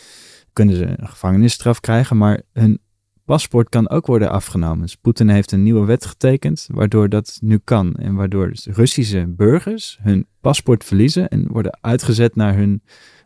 kunnen 0.52 0.76
ze 0.76 0.86
een 0.96 1.08
gevangenisstraf 1.08 1.80
krijgen, 1.80 2.16
maar 2.16 2.42
hun 2.52 2.80
paspoort 3.24 3.68
kan 3.68 3.88
ook 3.88 4.06
worden 4.06 4.30
afgenomen. 4.30 4.80
Dus 4.80 4.96
Poetin 4.96 5.28
heeft 5.28 5.52
een 5.52 5.62
nieuwe 5.62 5.86
wet 5.86 6.06
getekend, 6.06 6.68
waardoor 6.72 7.08
dat 7.08 7.38
nu 7.40 7.60
kan. 7.64 7.94
En 7.94 8.14
waardoor 8.14 8.48
dus 8.48 8.66
Russische 8.66 9.24
burgers 9.36 9.98
hun 10.02 10.26
paspoort 10.40 10.84
verliezen 10.84 11.28
en 11.28 11.46
worden 11.48 11.78
uitgezet 11.80 12.36
naar 12.36 12.56
hun 12.56 12.82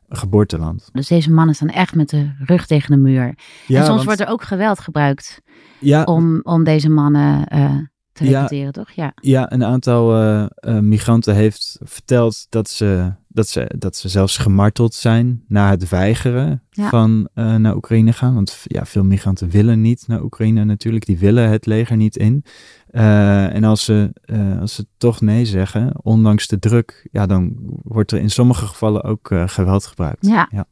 geboorteland. 0.08 0.88
Dus 0.92 1.08
deze 1.08 1.32
mannen 1.32 1.54
staan 1.54 1.68
echt 1.68 1.94
met 1.94 2.08
de 2.08 2.30
rug 2.38 2.66
tegen 2.66 2.90
de 2.90 2.96
muur. 2.96 3.34
Ja, 3.66 3.78
en 3.78 3.84
soms 3.84 3.88
want- 3.88 4.04
wordt 4.04 4.20
er 4.20 4.28
ook 4.28 4.42
geweld 4.42 4.80
gebruikt 4.80 5.42
Ja, 5.80 6.02
om, 6.04 6.40
om 6.42 6.64
deze 6.64 6.88
mannen 6.90 7.46
eh, 7.46 7.76
te 8.16 8.56
Ja. 8.56 8.70
toch? 8.70 8.90
Ja. 8.90 9.12
ja, 9.20 9.52
een 9.52 9.64
aantal 9.64 10.14
eh, 10.14 10.46
eh, 10.54 10.78
migranten 10.78 11.34
heeft 11.34 11.78
verteld 11.82 12.46
dat 12.48 12.68
ze, 12.68 13.12
dat, 13.28 13.48
ze, 13.48 13.70
dat 13.78 13.96
ze 13.96 14.08
zelfs 14.08 14.36
gemarteld 14.36 14.94
zijn 14.94 15.44
na 15.48 15.70
het 15.70 15.88
weigeren 15.88 16.62
Ja. 16.70 16.88
van 16.88 17.28
eh, 17.34 17.54
naar 17.54 17.76
Oekraïne 17.76 18.12
gaan. 18.12 18.34
Want 18.34 18.60
ja, 18.64 18.84
veel 18.86 19.04
migranten 19.04 19.50
willen 19.50 19.80
niet 19.80 20.04
naar 20.06 20.22
Oekraïne 20.22 20.64
natuurlijk. 20.64 21.06
Die 21.06 21.18
willen 21.18 21.50
het 21.50 21.66
leger 21.66 21.96
niet 21.96 22.16
in. 22.16 22.44
En 22.90 23.64
als 23.64 23.84
ze, 23.84 24.12
als 24.60 24.74
ze 24.74 24.86
toch 24.96 25.20
nee 25.20 25.44
zeggen, 25.44 25.92
ondanks 26.02 26.46
de 26.46 26.58
druk, 26.58 27.08
ja, 27.12 27.26
dan 27.26 27.52
wordt 27.82 28.12
er 28.12 28.18
in 28.18 28.30
sommige 28.30 28.66
gevallen 28.66 29.02
ook 29.04 29.30
geweld 29.46 29.86
gebruikt. 29.86 30.26
Ja. 30.26 30.48
Ja. 30.50 30.66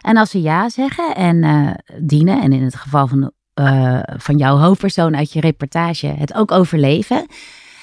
En 0.00 0.16
als 0.16 0.30
ze 0.30 0.40
ja 0.42 0.68
zeggen 0.68 1.14
en 1.14 1.76
dienen, 2.02 2.42
en 2.42 2.52
in 2.52 2.62
het 2.62 2.74
geval 2.74 3.06
van, 3.06 3.32
eh, 3.56 3.98
van 4.16 4.36
jouw 4.36 4.56
hoofdpersoon 4.56 5.16
uit 5.16 5.32
je 5.32 5.40
reportage 5.40 6.06
het 6.06 6.34
ook 6.34 6.50
overleven, 6.50 7.26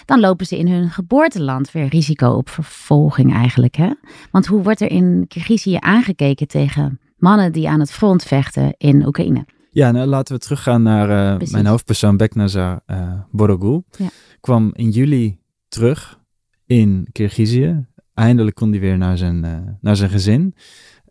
dan 0.05 0.19
lopen 0.19 0.45
ze 0.45 0.57
in 0.57 0.67
hun 0.67 0.89
geboorteland 0.89 1.71
weer 1.71 1.87
risico 1.87 2.29
op 2.29 2.49
vervolging 2.49 3.33
eigenlijk. 3.33 3.75
Hè? 3.75 3.91
Want 4.31 4.45
hoe 4.45 4.63
wordt 4.63 4.81
er 4.81 4.91
in 4.91 5.25
Kirgizië 5.27 5.77
aangekeken 5.79 6.47
tegen 6.47 6.99
mannen 7.17 7.51
die 7.51 7.69
aan 7.69 7.79
het 7.79 7.91
front 7.91 8.23
vechten 8.23 8.75
in 8.77 9.05
Oekraïne? 9.05 9.45
Ja, 9.71 9.91
nou 9.91 10.07
laten 10.07 10.35
we 10.35 10.41
teruggaan 10.41 10.81
naar 10.81 11.39
eh, 11.39 11.49
mijn 11.51 11.65
hoofdpersoon 11.65 12.17
Beknazar 12.17 12.81
uh, 12.87 13.13
Borogul. 13.31 13.85
Ja. 13.97 14.09
Kwam 14.39 14.71
in 14.75 14.89
juli 14.89 15.39
terug 15.67 16.19
in 16.65 17.07
Kirgizië. 17.11 17.85
Eindelijk 18.13 18.55
kon 18.55 18.71
hij 18.71 18.79
weer 18.79 18.97
naar 18.97 19.17
zijn, 19.17 19.43
eh, 19.43 19.57
naar 19.81 19.95
zijn 19.95 20.09
gezin. 20.09 20.55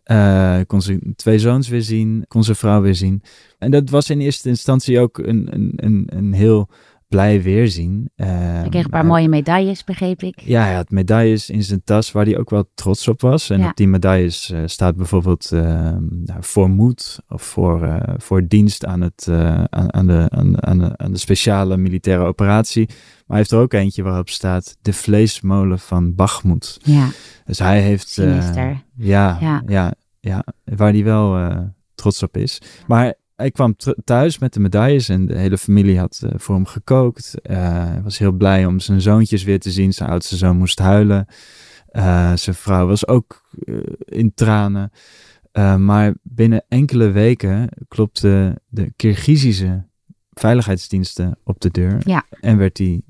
Eh, 0.03 0.59
kon 0.67 0.81
zijn 0.81 1.13
twee 1.15 1.39
zoons 1.39 1.67
weer 1.67 1.81
zien, 1.81 2.25
kon 2.27 2.43
zijn 2.43 2.57
vrouw 2.57 2.81
weer 2.81 2.95
zien. 2.95 3.21
En 3.57 3.71
dat 3.71 3.89
was 3.89 4.09
in 4.09 4.19
eerste 4.19 4.49
instantie 4.49 4.99
ook 4.99 5.17
een, 5.17 5.47
een, 5.53 5.73
een, 5.75 6.07
een 6.09 6.33
heel 6.33 6.69
blij 7.13 7.41
weerzien. 7.41 8.09
Eh, 8.15 8.27
Hij 8.27 8.67
kreeg 8.69 8.83
een 8.83 8.89
paar 8.89 9.05
mooie 9.05 9.27
medailles, 9.29 9.83
begreep 9.83 10.21
ik. 10.23 10.39
ja, 10.41 10.63
hij 10.63 10.73
had 10.73 10.89
medailles 10.89 11.49
in 11.49 11.63
zijn 11.63 11.81
tas 11.83 12.11
waar 12.11 12.25
hij 12.25 12.37
ook 12.37 12.49
wel 12.49 12.69
trots 12.75 13.07
op 13.07 13.21
was. 13.21 13.49
En 13.49 13.59
Ja. 13.59 13.69
op 13.69 13.75
die 13.75 13.87
medailles 13.87 14.49
eh, 14.51 14.61
staat 14.65 14.95
bijvoorbeeld 14.95 15.51
eh, 15.51 15.61
nou, 16.09 16.37
voor 16.39 16.69
moed 16.69 17.19
of 17.27 17.41
voor, 17.41 17.83
eh, 17.83 18.13
voor 18.17 18.47
dienst 18.47 18.85
aan, 18.85 19.01
het, 19.01 19.27
eh, 19.29 19.63
aan, 19.63 19.93
aan, 19.93 20.07
de, 20.07 20.25
aan, 20.29 20.63
aan, 20.67 20.77
de, 20.79 20.97
aan 20.97 21.11
de 21.11 21.17
speciale 21.17 21.77
militaire 21.77 22.23
operatie. 22.25 22.85
Maar 22.87 22.97
hij 23.27 23.37
heeft 23.37 23.51
er 23.51 23.59
ook 23.59 23.73
eentje 23.73 24.03
waarop 24.03 24.29
staat 24.29 24.77
de 24.81 24.93
vleesmolen 24.93 25.79
van 25.79 26.15
Bachmoed. 26.15 26.79
Ja, 26.83 27.07
Dus 27.45 27.59
hij 27.59 27.81
heeft... 27.81 28.13
ja, 28.15 28.77
Ja. 28.95 29.61
ja. 29.67 29.93
Ja, 30.19 30.43
waar 30.63 30.91
hij 30.91 31.03
wel 31.03 31.51
trots 31.95 32.23
op 32.23 32.37
is. 32.37 32.61
Maar 32.87 33.13
hij 33.43 33.51
kwam 33.51 33.75
thuis 34.03 34.39
met 34.39 34.53
de 34.53 34.59
medailles 34.59 35.09
en 35.09 35.25
de 35.25 35.37
hele 35.37 35.57
familie 35.57 35.99
had 35.99 36.21
eh, 36.23 36.31
voor 36.35 36.55
hem 36.55 36.65
gekookt. 36.65 37.41
Eh, 37.41 37.57
hij 37.87 38.01
was 38.03 38.17
heel 38.17 38.31
blij 38.31 38.65
om 38.65 38.79
zijn 38.79 39.01
zoontjes 39.01 39.43
weer 39.43 39.59
te 39.59 39.71
zien. 39.71 39.93
Zijn 39.93 40.09
oudste 40.09 40.37
zoon 40.37 40.57
moest 40.57 40.79
huilen. 40.79 41.25
Eh, 41.87 42.33
zijn 42.33 42.55
vrouw 42.55 42.87
was 42.87 43.07
ook 43.07 43.49
in 44.05 44.33
tranen. 44.33 44.91
Maar 45.77 46.13
binnen 46.21 46.65
enkele 46.67 47.11
weken 47.11 47.69
klopte 47.87 48.61
de 48.67 48.93
Kirgizische 48.95 49.85
veiligheidsdiensten 50.31 51.37
op 51.43 51.59
de 51.59 51.69
deur. 51.69 52.01
Ja. 52.05 52.23
En 52.39 52.57
werd 52.57 52.77
hij 52.77 53.01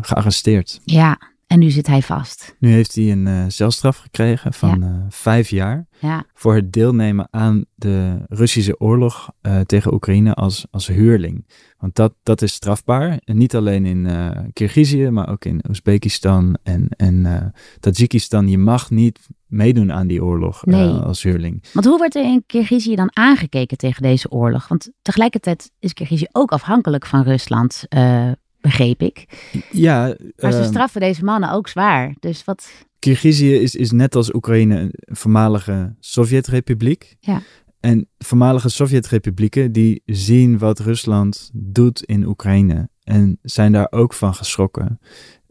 gearresteerd. 0.00 0.80
Ja, 0.84 1.18
en 1.50 1.58
nu 1.58 1.70
zit 1.70 1.86
hij 1.86 2.02
vast. 2.02 2.56
Nu 2.58 2.70
heeft 2.70 2.94
hij 2.94 3.12
een 3.12 3.26
eh, 3.26 3.44
celstraf 3.48 3.96
gekregen 3.96 4.52
van 4.52 4.82
eh, 4.82 4.94
vijf 5.08 5.50
jaar 5.50 5.86
Ja, 5.98 6.24
voor 6.34 6.54
het 6.54 6.72
deelnemen 6.72 7.28
aan 7.30 7.64
de 7.74 8.18
Russische 8.28 8.80
oorlog 8.80 9.30
eh, 9.40 9.60
tegen 9.60 9.92
Oekraïne 9.94 10.34
als, 10.34 10.66
als 10.70 10.86
huurling. 10.86 11.46
Want 11.78 11.94
dat, 11.94 12.14
dat 12.22 12.42
is 12.42 12.52
strafbaar. 12.52 13.20
En 13.24 13.36
niet 13.36 13.54
alleen 13.54 13.86
in 13.86 14.06
eh 14.06 14.30
Kirgizië, 14.52 15.10
maar 15.10 15.28
ook 15.30 15.44
in 15.44 15.64
Oezbekistan 15.68 16.58
en, 16.62 16.88
en 16.88 17.26
eh, 17.26 17.46
Tajikistan. 17.80 18.48
Je 18.48 18.58
mag 18.58 18.90
niet 18.90 19.18
meedoen 19.46 19.92
aan 19.92 20.06
die 20.06 20.24
oorlog 20.24 20.64
eh, 20.64 20.74
Nee. 20.74 20.88
als 20.88 21.22
huurling. 21.22 21.64
Want 21.72 21.86
hoe 21.86 21.98
wordt 21.98 22.14
er 22.14 22.24
in 22.24 22.42
Kirgizië 22.46 22.94
dan 22.94 23.10
aangekeken 23.16 23.76
tegen 23.76 24.02
deze 24.02 24.30
oorlog? 24.30 24.68
Want 24.68 24.90
tegelijkertijd 25.02 25.70
is 25.78 25.92
Kirgizië 25.92 26.26
ook 26.32 26.50
afhankelijk 26.52 27.06
van 27.06 27.22
Rusland, 27.22 27.84
eh, 27.88 28.30
begreep 28.60 29.02
ik. 29.02 29.26
Ja, 29.70 30.16
Maar 30.36 30.52
ze 30.52 30.58
eh, 30.58 30.66
straffen 30.66 31.00
deze 31.00 31.24
mannen 31.24 31.52
ook 31.52 31.68
zwaar. 31.68 32.14
Dus 32.20 32.44
wat... 32.44 32.70
Kirgizië 32.98 33.54
is, 33.54 33.74
is 33.74 33.90
net 33.90 34.14
als 34.14 34.34
Oekraïne 34.34 34.78
een 34.78 34.92
voormalige 35.16 35.94
Sovjetrepubliek. 36.00 37.16
Ja. 37.20 37.42
En 37.80 38.08
voormalige 38.18 38.68
Sovjetrepublieken 38.68 39.72
die 39.72 40.02
zien 40.06 40.58
wat 40.58 40.78
Rusland 40.78 41.50
doet 41.52 42.02
in 42.02 42.26
Oekraïne 42.26 42.88
en 43.02 43.38
zijn 43.42 43.72
daar 43.72 43.86
ook 43.90 44.12
van 44.14 44.34
geschrokken. 44.34 45.00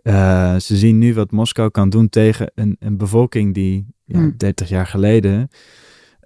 Eh, 0.02 0.56
ze 0.56 0.78
zien 0.78 0.98
nu 0.98 1.14
wat 1.14 1.32
Moskou 1.32 1.70
kan 1.70 1.90
doen 1.90 2.10
tegen 2.10 2.52
een, 2.56 2.76
een 2.80 2.98
bevolking 2.98 3.54
die 3.54 3.88
ja, 4.06 4.18
Hmm. 4.18 4.34
30 4.38 4.70
jaar 4.70 4.88
geleden 4.88 5.50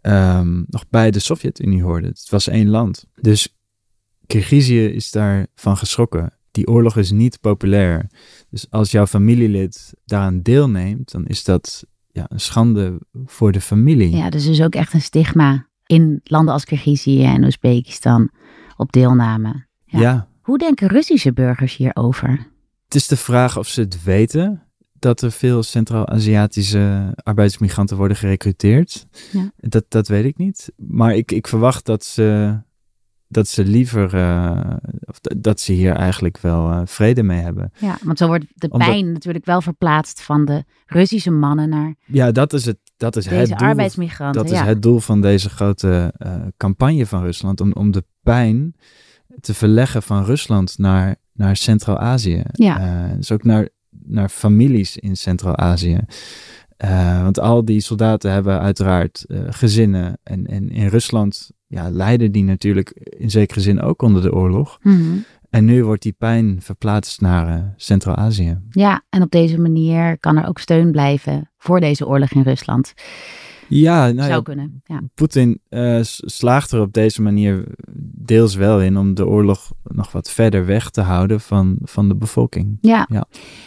ehm, 0.02 0.64
nog 0.68 0.86
bij 0.90 1.12
de 1.12 1.20
Sovjet-Unie 1.20 1.84
hoorden. 1.84 2.10
Het 2.10 2.30
was 2.30 2.48
één 2.48 2.70
land. 2.70 3.06
Dus 3.22 3.56
Kirgizië 4.28 4.86
is 4.86 5.12
daarvan 5.12 5.78
geschrokken. 5.78 6.34
Die 6.54 6.68
oorlog 6.68 6.98
is 6.98 7.12
niet 7.12 7.40
populair. 7.40 8.10
Dus 8.50 8.68
als 8.70 8.92
jouw 8.92 9.08
familielid 9.08 9.94
daaraan 10.06 10.42
deelneemt, 10.42 11.12
dan 11.12 11.26
is 11.26 11.44
dat 11.44 11.86
ja, 12.08 12.26
een 12.30 12.40
schande 12.40 13.00
voor 13.26 13.52
de 13.52 13.62
familie. 13.62 14.16
Ja, 14.16 14.30
dus 14.30 14.46
er 14.46 14.52
is 14.52 14.62
ook 14.62 14.76
echt 14.76 14.94
een 14.94 15.02
stigma 15.02 15.68
in 15.86 16.22
landen 16.24 16.54
als 16.54 16.66
Kirgizië 16.66 17.24
en 17.24 17.44
Oezbekistan 17.44 18.30
op 18.78 18.92
deelname. 18.92 19.66
Ja. 19.86 20.28
Hoe 20.42 20.58
denken 20.58 20.88
Russische 20.88 21.34
burgers 21.34 21.76
hierover? 21.76 22.48
Het 22.86 22.96
is 22.96 23.08
de 23.08 23.18
vraag 23.18 23.58
of 23.58 23.68
ze 23.68 23.82
het 23.82 24.04
weten 24.04 24.64
dat 25.00 25.22
er 25.22 25.32
veel 25.32 25.64
Centraal-Aziatische 25.64 27.14
arbeidsmigranten 27.16 27.98
worden 27.98 28.18
gerecruiteerd. 28.18 29.08
Ja. 29.32 29.52
Dat, 29.58 29.86
dat 29.88 30.08
weet 30.08 30.26
ik 30.26 30.38
niet. 30.38 30.72
Maar 30.76 31.16
ik, 31.16 31.32
ik 31.32 31.48
verwacht 31.48 31.86
dat 31.86 32.04
ze, 32.04 32.60
dat 33.34 33.48
ze 33.48 33.66
liever, 33.66 34.16
uh, 34.16 34.74
dat 35.38 35.60
ze 35.60 35.74
hier 35.74 35.96
eigenlijk 35.96 36.38
wel 36.38 36.72
uh, 36.72 36.82
vrede 36.86 37.24
mee 37.24 37.42
hebben. 37.42 37.72
Ja, 37.78 37.98
want 38.04 38.18
zo 38.18 38.28
wordt 38.28 38.46
de 38.56 38.68
pijn 38.68 39.12
natuurlijk 39.12 39.46
wel 39.46 39.62
verplaatst 39.62 40.22
van 40.22 40.46
de 40.46 40.64
Russische 40.86 41.32
mannen 41.32 41.70
naar. 41.70 41.96
Ja, 42.06 42.32
dat 42.32 42.54
is 42.54 42.66
het. 42.66 42.78
Dat 42.98 43.16
is 43.16 43.26
het 43.26 43.48
doel, 43.48 43.58
arbeidsmigranten. 43.58 44.44
Dat 44.44 44.52
is 44.52 44.60
het 44.60 44.82
doel 44.82 45.00
van 45.00 45.22
deze 45.22 45.50
grote 45.50 46.14
uh, 46.26 46.36
campagne 46.58 47.06
van 47.06 47.24
Rusland. 47.24 47.62
Om, 47.62 47.74
om 47.74 47.92
de 47.92 48.04
pijn 48.22 48.76
te 49.40 49.54
verleggen 49.54 50.04
van 50.04 50.24
Rusland 50.24 50.78
naar, 50.78 51.16
naar 51.34 51.56
Centraal-Azië. 51.56 52.44
Ja. 52.52 53.08
dus 53.16 53.32
ook 53.32 53.44
naar 53.44 53.70
naar 54.06 54.30
families 54.30 54.98
in 54.98 55.18
Centraal-Azië. 55.18 56.00
Uh, 56.84 57.22
want 57.22 57.40
al 57.40 57.66
die 57.66 57.80
soldaten 57.80 58.32
hebben 58.32 58.60
uiteraard 58.60 59.26
uh, 59.28 59.40
gezinnen. 59.50 60.18
En, 60.24 60.46
en 60.48 60.70
in 60.70 60.88
Rusland 60.88 61.52
ja, 61.68 61.90
lijden 61.90 62.32
die 62.32 62.44
natuurlijk 62.44 62.90
in 63.18 63.30
zekere 63.30 63.60
zin 63.60 63.82
ook 63.82 64.02
onder 64.02 64.22
de 64.22 64.34
oorlog. 64.34 64.80
Mm 64.82 64.94
-hmm. 64.94 65.24
En 65.50 65.66
nu 65.66 65.84
wordt 65.84 66.04
die 66.04 66.16
pijn 66.18 66.58
verplaatst 66.62 67.22
naar 67.22 67.58
uh, 67.58 67.64
Centraal-Azië. 67.76 68.60
Ja, 68.70 69.02
en 69.10 69.22
op 69.22 69.32
deze 69.32 69.60
manier 69.60 70.20
kan 70.20 70.38
er 70.38 70.48
ook 70.48 70.60
steun 70.60 70.92
blijven 70.92 71.50
voor 71.58 71.80
deze 71.80 72.08
oorlog 72.08 72.32
in 72.32 72.42
Rusland. 72.42 72.94
Ja, 73.76 74.12
nou 74.12 74.30
Zou 74.30 74.44
kunnen. 74.44 74.82
Ja. 74.86 75.02
Poetin 75.14 75.60
uh, 75.70 76.00
slaagt 76.02 76.72
er 76.72 76.82
op 76.82 76.94
deze 76.94 77.22
manier 77.22 77.66
deels 78.26 78.56
wel 78.56 78.82
in 78.82 78.98
om 78.98 79.14
de 79.14 79.28
oorlog 79.28 79.72
nog 79.84 80.12
wat 80.12 80.30
verder 80.30 80.66
weg 80.66 80.90
te 80.90 81.02
houden 81.02 81.42
van, 81.42 81.78
van 81.82 82.08
de 82.08 82.16
bevolking. 82.16 82.78
Ja. 82.82 83.08
Ja. 83.10 83.26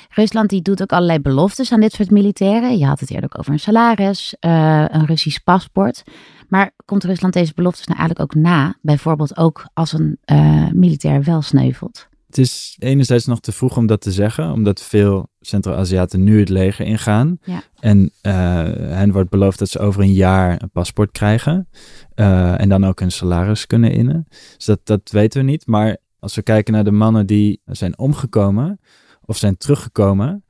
Rusland 0.08 0.50
die 0.50 0.62
doet 0.62 0.82
ook 0.82 0.92
allerlei 0.92 1.20
beloftes 1.20 1.72
aan 1.72 1.80
dit 1.80 1.92
soort 1.92 2.10
militairen. 2.10 2.78
Je 2.78 2.86
had 2.86 3.00
het 3.00 3.10
eerder 3.10 3.30
ook 3.32 3.38
over 3.38 3.52
een 3.52 3.58
salaris, 3.58 4.36
uh, 4.40 4.84
een 4.88 5.06
Russisch 5.06 5.38
paspoort. 5.44 6.02
Maar 6.48 6.70
komt 6.84 7.04
Rusland 7.04 7.32
deze 7.32 7.52
beloftes 7.54 7.86
nou 7.86 7.98
eigenlijk 7.98 8.36
ook 8.36 8.42
na? 8.42 8.76
Bijvoorbeeld 8.82 9.36
ook 9.36 9.68
als 9.72 9.92
een 9.92 10.18
uh, 10.32 10.70
militair 10.72 11.22
wel 11.22 11.42
sneuvelt? 11.42 12.08
Het 12.37 12.45
is 12.45 12.76
enerzijds 12.78 13.26
nog 13.26 13.40
te 13.40 13.52
vroeg 13.52 13.76
om 13.76 13.87
dat 13.87 14.00
te 14.00 14.12
zeggen, 14.12 14.52
omdat 14.52 14.83
veel 14.83 15.28
Centraal-Aziaten 15.40 16.25
nu 16.25 16.38
het 16.38 16.49
leger 16.49 16.87
ingaan. 16.87 17.38
Ja. 17.45 17.62
En 17.81 17.99
uh, 18.23 18.33
hen 18.73 19.12
wordt 19.12 19.31
beloofd 19.31 19.59
dat 19.59 19.69
ze 19.69 19.78
over 19.78 20.02
een 20.02 20.12
jaar 20.12 20.62
een 20.62 20.71
paspoort 20.71 21.11
krijgen 21.11 21.69
uh, 22.14 22.61
en 22.61 22.69
dan 22.69 22.85
ook 22.85 23.00
een 23.00 23.12
salaris 23.12 23.66
kunnen 23.66 23.93
innen. 23.93 24.26
Dus 24.57 24.64
dat, 24.64 24.81
dat 24.85 25.11
weten 25.11 25.40
we 25.40 25.47
niet. 25.47 25.66
Maar 25.66 25.97
als 26.19 26.35
we 26.35 26.43
kijken 26.43 26.73
naar 26.73 26.85
de 26.85 26.90
mannen 26.90 27.26
die 27.26 27.61
zijn 27.64 27.99
omgekomen 27.99 28.81
of 29.25 29.37
zijn 29.37 29.57
teruggekomen, 29.57 30.45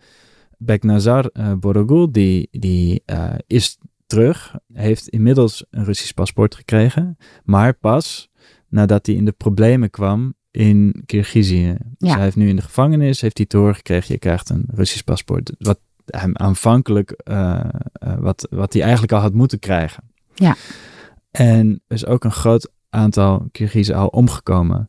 Beknazar 0.58 1.30
uh, 1.32 1.52
Borogul, 1.52 2.12
die, 2.12 2.48
die 2.50 3.02
is 3.46 3.78
terug, 4.06 4.54
heeft 4.72 5.08
inmiddels 5.08 5.64
een 5.70 5.84
Russisch 5.84 6.12
paspoort 6.12 6.54
gekregen, 6.54 7.16
maar 7.44 7.74
pas 7.74 8.28
nadat 8.68 9.06
hij 9.06 9.14
in 9.14 9.24
de 9.24 9.32
problemen 9.32 9.90
kwam 9.90 10.34
in 10.56 11.02
Kirgizië. 11.06 11.76
Dus 11.98 12.12
hij 12.12 12.22
heeft 12.22 12.36
nu 12.36 12.48
in 12.48 12.56
de 12.56 12.62
gevangenis, 12.62 13.20
heeft 13.20 13.36
hij 13.36 13.46
te 13.46 13.56
horen 13.56 13.74
gekregen, 13.74 14.12
je 14.12 14.18
krijgt 14.18 14.48
een 14.48 14.64
Russisch 14.74 15.04
paspoort. 15.04 15.52
Wat 15.58 15.78
hem 16.04 16.36
aanvankelijk, 16.36 17.22
uh, 17.30 17.64
uh, 18.04 18.14
wat, 18.18 18.46
wat 18.50 18.72
hij 18.72 18.82
eigenlijk 18.82 19.12
al 19.12 19.20
had 19.20 19.32
moeten 19.32 19.58
krijgen. 19.58 20.02
Ja. 20.34 20.56
En 21.30 21.80
er 21.86 21.96
is 21.96 22.06
ook 22.06 22.24
een 22.24 22.32
groot 22.32 22.70
aantal 22.90 23.48
Kirgizen 23.52 23.94
al 23.94 24.08
omgekomen. 24.08 24.88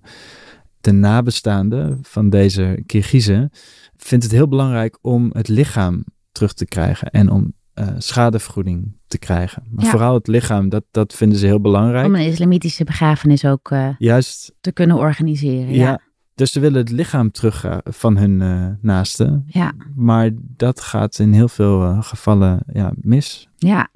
De 0.82 0.92
nabestaanden 0.92 2.00
van 2.02 2.30
deze 2.30 2.84
Kirgizen 2.86 3.50
vindt 3.98 4.24
het 4.24 4.34
heel 4.34 4.48
belangrijk 4.48 4.98
om 5.02 5.30
het 5.34 5.48
lichaam 5.48 6.04
terug 6.32 6.54
te 6.54 6.66
krijgen 6.66 7.10
en 7.10 7.30
om 7.30 7.54
uh, 7.80 7.88
schadevergoeding 7.98 8.96
te 9.08 9.18
krijgen. 9.18 9.64
Maar 9.72 9.86
Ja. 9.86 9.92
vooral 9.92 10.14
het 10.14 10.28
lichaam, 10.28 10.70
dat, 10.70 10.84
dat 10.92 11.14
vinden 11.14 11.38
ze 11.38 11.46
heel 11.46 11.62
belangrijk. 11.62 12.06
Om 12.06 12.16
een 12.16 12.26
islamitische 12.26 12.84
begrafenis 12.84 13.46
ook 13.46 13.72
uh, 13.72 13.90
Juist 13.98 14.54
te 14.62 14.72
kunnen 14.72 14.98
organiseren. 14.98 15.74
Ja. 15.74 15.90
Ja, 15.90 16.00
dus 16.36 16.52
ze 16.52 16.60
willen 16.60 16.78
het 16.80 16.92
lichaam 16.92 17.32
terug 17.32 17.66
uh, 17.66 17.78
van 17.84 18.18
hun 18.18 18.40
uh, 18.42 18.68
naasten. 18.82 19.44
Ja. 19.48 19.74
Maar 19.96 20.30
dat 20.36 20.82
gaat 20.82 21.20
in 21.20 21.34
heel 21.34 21.48
veel 21.48 22.02
gevallen 22.02 22.64
ja, 22.74 22.92
mis. 23.02 23.48
ja. 23.58 23.88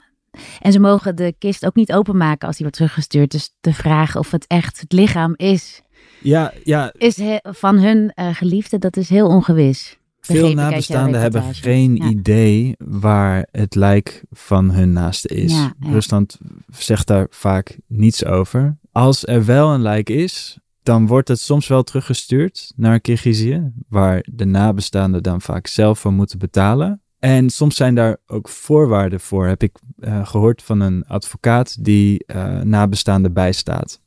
En 0.59 0.71
ze 0.71 0.79
mogen 0.79 1.15
de 1.15 1.35
kist 1.37 1.65
ook 1.65 1.75
niet 1.75 1.93
openmaken 1.93 2.47
als 2.47 2.55
die 2.57 2.65
wordt 2.65 2.77
teruggestuurd. 2.81 3.31
Dus 3.31 3.53
de 3.61 3.73
vraag 3.73 4.15
of 4.15 4.31
het 4.31 4.47
echt 4.47 4.79
het 4.79 4.91
lichaam 4.91 5.33
is, 5.35 5.81
Ja, 6.21 6.53
ja 6.63 6.93
is 6.97 7.21
van 7.43 7.79
hun 7.79 8.11
geliefde, 8.15 8.77
dat 8.77 8.97
is 8.97 9.09
heel 9.09 9.27
ongewis. 9.27 9.99
Veel 10.21 10.53
nabestaanden 10.53 11.21
hebben 11.21 11.53
geen 11.55 11.95
Ja. 11.95 12.09
idee 12.09 12.75
waar 12.77 13.47
het 13.51 13.75
lijk 13.75 14.23
van 14.31 14.71
hun 14.71 14.93
naaste 14.93 15.27
is. 15.27 15.51
Ja, 15.51 15.73
ja. 15.79 15.91
Rusland 15.91 16.37
zegt 16.69 17.07
daar 17.07 17.27
vaak 17.29 17.77
niets 17.87 18.25
over. 18.25 18.77
Als 18.91 19.27
er 19.27 19.45
wel 19.45 19.73
een 19.73 19.81
lijk 19.81 20.09
is, 20.09 20.59
dan 20.83 21.07
wordt 21.07 21.27
het 21.27 21.39
soms 21.39 21.67
wel 21.67 21.83
teruggestuurd 21.83 22.73
naar 22.75 22.99
Kirgizië, 22.99 23.71
waar 23.89 24.25
de 24.31 24.45
nabestaanden 24.45 25.23
dan 25.23 25.41
vaak 25.41 25.67
zelf 25.67 25.99
voor 25.99 26.13
moeten 26.13 26.39
betalen. 26.39 27.01
En 27.19 27.49
soms 27.49 27.75
zijn 27.75 27.95
daar 27.95 28.17
ook 28.27 28.49
voorwaarden 28.49 29.19
voor, 29.19 29.47
heb 29.47 29.63
ik 29.63 29.77
eh, 29.99 30.25
gehoord 30.27 30.63
van 30.63 30.79
een 30.79 31.03
advocaat 31.07 31.83
die 31.83 32.23
eh, 32.25 32.59
nabestaanden 32.61 33.33
bijstaat. 33.33 33.99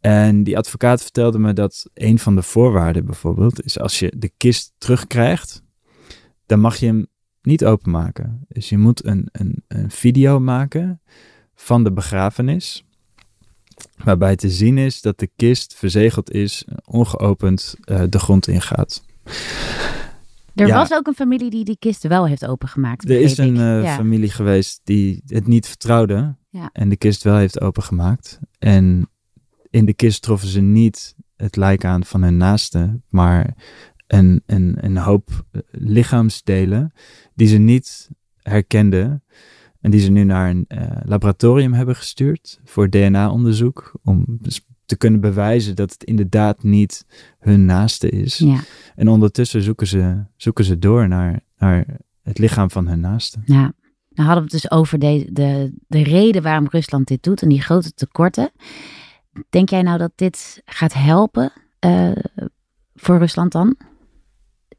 En 0.00 0.42
die 0.42 0.56
advocaat 0.58 1.02
vertelde 1.02 1.38
me 1.38 1.52
dat 1.52 1.90
een 1.94 2.18
van 2.18 2.34
de 2.34 2.42
voorwaarden 2.42 3.04
bijvoorbeeld 3.04 3.64
is 3.64 3.78
als 3.78 3.98
je 3.98 4.12
de 4.16 4.30
kist 4.36 4.72
terugkrijgt, 4.78 5.62
dan 6.46 6.60
mag 6.60 6.76
je 6.76 6.86
hem 6.86 7.06
niet 7.42 7.64
openmaken. 7.64 8.44
Dus 8.48 8.68
je 8.68 8.78
moet 8.78 9.04
een, 9.06 9.28
een, 9.32 9.64
een 9.68 9.90
video 9.90 10.40
maken 10.40 11.00
van 11.54 11.84
de 11.84 11.92
begrafenis, 11.92 12.84
waarbij 14.04 14.36
te 14.36 14.50
zien 14.50 14.78
is 14.78 15.00
dat 15.00 15.18
de 15.18 15.30
kist 15.36 15.74
verzegeld 15.74 16.30
is, 16.30 16.64
ongeopend 16.84 17.74
uh, 17.84 18.02
de 18.08 18.18
grond 18.18 18.48
ingaat. 18.48 19.02
Er 20.54 20.66
Ja. 20.66 20.74
was 20.74 20.92
ook 20.92 21.06
een 21.06 21.14
familie 21.14 21.50
die 21.50 21.64
die 21.64 21.76
kist 21.78 22.02
wel 22.02 22.26
heeft 22.26 22.46
opengemaakt. 22.46 23.10
Er 23.10 23.20
is 23.20 23.38
een 23.38 23.56
uh, 23.56 23.82
Ja. 23.82 23.94
familie 23.94 24.30
geweest 24.30 24.80
die 24.84 25.22
het 25.26 25.46
niet 25.46 25.66
vertrouwde 25.66 26.34
Ja. 26.50 26.70
en 26.72 26.88
de 26.88 26.96
kist 26.96 27.22
wel 27.22 27.36
heeft 27.36 27.60
opengemaakt. 27.60 28.38
En 28.58 29.08
in 29.70 29.84
de 29.84 29.94
kist 29.94 30.22
troffen 30.22 30.48
ze 30.48 30.60
niet 30.60 31.14
het 31.36 31.56
lijk 31.56 31.84
aan 31.84 32.04
van 32.04 32.22
hun 32.22 32.36
naaste, 32.36 33.00
maar 33.08 33.54
een, 34.06 34.42
een, 34.46 34.76
een 34.80 34.96
hoop 34.96 35.44
eh, 35.50 35.60
lichaamsdelen 35.70 36.92
die 37.34 37.48
ze 37.48 37.58
niet 37.58 38.10
herkenden. 38.36 39.22
En 39.80 39.90
die 39.90 40.00
ze 40.00 40.10
nu 40.10 40.24
naar 40.24 40.50
een 40.50 40.64
eh, 40.68 40.96
laboratorium 41.04 41.72
hebben 41.72 41.96
gestuurd 41.96 42.60
voor 42.64 42.90
DNA-onderzoek. 42.90 43.98
Om 44.02 44.40
te 44.84 44.96
kunnen 44.96 45.20
bewijzen 45.20 45.76
dat 45.76 45.92
het 45.92 46.04
inderdaad 46.04 46.62
niet 46.62 47.06
hun 47.38 47.64
naaste 47.64 48.10
is. 48.10 48.38
Ja. 48.38 48.60
En 48.96 49.08
ondertussen 49.08 49.62
zoeken 49.62 49.86
ze, 49.86 50.24
zoeken 50.36 50.64
ze 50.64 50.78
door 50.78 51.08
naar, 51.08 51.40
naar 51.58 51.86
het 52.22 52.38
lichaam 52.38 52.70
van 52.70 52.86
hun 52.86 53.00
naaste. 53.00 53.38
Ja, 53.44 53.72
dan 54.08 54.24
hadden 54.24 54.44
we 54.44 54.50
het 54.52 54.62
dus 54.62 54.70
over 54.70 54.98
de, 54.98 55.28
de, 55.32 55.72
de 55.86 56.02
reden 56.02 56.42
waarom 56.42 56.68
Rusland 56.68 57.08
dit 57.08 57.22
doet 57.22 57.42
en 57.42 57.48
die 57.48 57.62
grote 57.62 57.92
tekorten. 57.92 58.50
Denk 59.50 59.68
jij 59.68 59.82
nou 59.82 59.98
dat 59.98 60.12
dit 60.14 60.62
gaat 60.64 60.92
helpen 60.92 61.52
eh, 61.78 62.10
voor 62.94 63.18
Rusland 63.18 63.52
dan? 63.52 63.76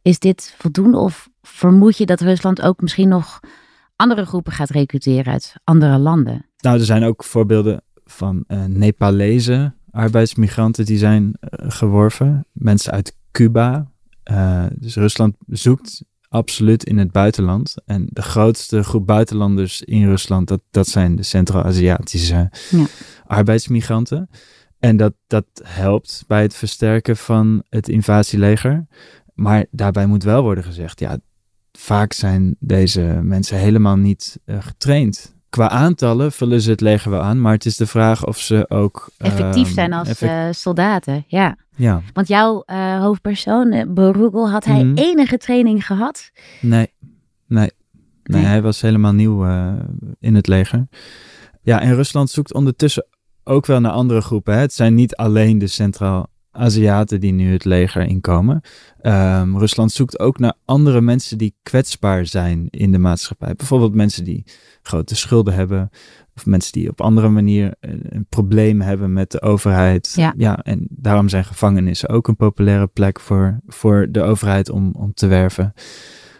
Is 0.01 0.19
dit 0.19 0.55
voldoende 0.57 0.97
of 0.97 1.29
vermoed 1.41 1.97
je 1.97 2.05
dat 2.05 2.21
Rusland 2.21 2.61
ook 2.61 2.81
misschien 2.81 3.07
nog 3.07 3.39
andere 3.95 4.25
groepen 4.25 4.51
gaat 4.51 4.69
recruteren 4.69 5.33
uit 5.33 5.53
andere 5.63 5.97
landen? 5.97 6.45
Nou, 6.57 6.79
er 6.79 6.85
zijn 6.85 7.03
ook 7.03 7.23
voorbeelden 7.23 7.83
van 8.05 8.43
uh, 8.47 8.65
Nepalese 8.65 9.73
arbeidsmigranten 9.91 10.85
die 10.85 10.97
zijn 10.97 11.23
uh, 11.23 11.71
geworven. 11.71 12.45
Mensen 12.51 12.91
uit 12.91 13.15
Cuba. 13.31 13.91
Dus 14.71 14.95
Rusland 14.95 15.35
zoekt 15.47 16.03
absoluut 16.31 16.83
in 16.83 16.97
het 16.97 17.11
buitenland. 17.11 17.75
En 17.85 18.07
de 18.09 18.21
grootste 18.21 18.83
groep 18.83 19.07
buitenlanders 19.07 19.81
in 19.81 20.05
Rusland, 20.07 20.47
dat, 20.47 20.61
dat 20.71 20.87
zijn 20.87 21.15
de 21.15 21.23
Centraal-Aziatische 21.23 22.49
Ja. 22.69 22.85
arbeidsmigranten. 23.25 24.29
En 24.79 24.97
dat, 24.97 25.13
dat 25.27 25.45
helpt 25.63 26.23
bij 26.27 26.41
het 26.41 26.55
versterken 26.55 27.17
van 27.17 27.63
het 27.69 27.89
invasieleger. 27.89 28.87
Maar 29.33 29.65
daarbij 29.71 30.05
moet 30.05 30.23
wel 30.23 30.41
worden 30.41 30.63
gezegd, 30.63 30.99
ja, 30.99 31.17
vaak 31.71 32.13
zijn 32.13 32.55
deze 32.59 33.19
mensen 33.23 33.57
helemaal 33.57 33.95
niet 33.97 34.39
uh, 34.45 34.57
getraind 34.59 35.35
qua 35.51 35.69
aantallen 35.69 36.31
vullen 36.31 36.61
ze 36.61 36.69
het 36.69 36.81
leger 36.81 37.11
wel 37.11 37.21
aan, 37.21 37.41
maar 37.41 37.53
het 37.53 37.65
is 37.65 37.77
de 37.77 37.87
vraag 37.87 38.25
of 38.25 38.37
ze 38.37 38.65
ook 38.69 39.09
effectief 39.17 39.65
ehm, 39.65 39.73
zijn 39.73 39.93
als 39.93 40.21
uh, 40.21 40.47
soldaten. 40.51 41.23
Ja. 41.27 41.57
ja. 41.75 42.01
Want 42.13 42.27
jouw 42.27 42.63
uh, 42.65 42.99
hoofdpersoon, 42.99 43.73
uh, 43.73 44.51
had 44.51 44.65
hij 44.65 44.83
mhm. 44.83 44.97
enige 44.97 45.37
training 45.37 45.85
gehad? 45.85 46.31
Nee, 46.61 46.93
nee. 47.47 47.71
Nee, 48.23 48.43
hij 48.43 48.61
was 48.61 48.81
helemaal 48.81 49.13
nieuw 49.13 49.45
in 50.19 50.35
het 50.35 50.47
leger. 50.47 50.87
Ja, 51.61 51.81
en 51.81 51.95
Rusland 51.95 52.29
zoekt 52.29 52.53
ondertussen 52.53 53.05
ook 53.43 53.65
wel 53.65 53.79
naar 53.79 53.91
andere 53.91 54.21
groepen. 54.21 54.53
Hè. 54.53 54.59
Het 54.59 54.73
zijn 54.73 54.95
niet 54.95 55.15
alleen 55.15 55.57
de 55.57 55.67
Centraal 55.67 56.27
Aziaten 56.51 57.19
die 57.19 57.31
nu 57.31 57.51
het 57.51 57.65
leger 57.65 58.01
inkomen. 58.01 58.61
Um, 59.01 59.57
Rusland 59.57 59.91
zoekt 59.91 60.19
ook 60.19 60.39
naar 60.39 60.53
andere 60.65 61.01
mensen 61.01 61.37
die 61.37 61.55
kwetsbaar 61.63 62.25
zijn 62.25 62.67
in 62.69 62.91
de 62.91 62.97
maatschappij. 62.97 63.53
Bijvoorbeeld 63.55 63.93
mensen 63.93 64.23
die 64.23 64.43
grote 64.81 65.15
schulden 65.15 65.53
hebben. 65.53 65.89
Of 66.35 66.45
mensen 66.45 66.71
die 66.71 66.89
op 66.89 67.01
andere 67.01 67.29
manier 67.29 67.73
een 67.79 68.25
probleem 68.29 68.81
hebben 68.81 69.13
met 69.13 69.31
de 69.31 69.41
overheid. 69.41 70.13
Ja. 70.15 70.33
ja 70.37 70.57
en 70.57 70.87
daarom 70.89 71.29
zijn 71.29 71.45
gevangenissen 71.45 72.09
ook 72.09 72.27
een 72.27 72.35
populaire 72.35 72.87
plek 72.87 73.19
voor, 73.19 73.59
voor 73.67 74.07
de 74.09 74.21
overheid 74.21 74.69
om, 74.69 74.91
om 74.93 75.13
te 75.13 75.27
werven. 75.27 75.73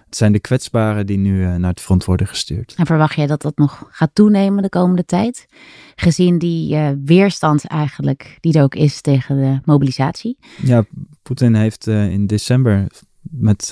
Het 0.05 0.19
zijn 0.19 0.31
de 0.31 0.39
kwetsbaren 0.39 1.05
die 1.05 1.17
nu 1.17 1.41
uh, 1.41 1.55
naar 1.55 1.69
het 1.69 1.81
front 1.81 2.05
worden 2.05 2.27
gestuurd. 2.27 2.73
En 2.77 2.85
verwacht 2.85 3.15
jij 3.15 3.27
dat 3.27 3.41
dat 3.41 3.57
nog 3.57 3.87
gaat 3.89 4.09
toenemen 4.13 4.63
de 4.63 4.69
komende 4.69 5.05
tijd? 5.05 5.47
Gezien 5.95 6.37
die 6.37 6.73
uh, 6.75 6.89
weerstand 7.05 7.65
eigenlijk 7.65 8.37
die 8.39 8.53
er 8.53 8.63
ook 8.63 8.75
is 8.75 9.01
tegen 9.01 9.35
de 9.37 9.59
mobilisatie? 9.65 10.37
Ja, 10.63 10.85
Poetin 11.21 11.55
heeft 11.55 11.87
uh, 11.87 12.11
in 12.11 12.27
december 12.27 12.87
met, 13.21 13.69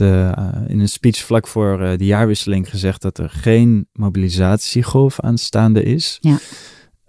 in 0.68 0.80
een 0.80 0.90
speech 0.90 1.18
vlak 1.18 1.48
voor 1.48 1.78
de 1.98 2.06
jaarwisseling 2.06 2.70
gezegd 2.70 3.02
dat 3.02 3.18
er 3.18 3.30
geen 3.30 3.88
mobilisatiegolf 3.94 5.20
aanstaande 5.20 5.84
is. 5.84 6.18
Ja. 6.22 6.38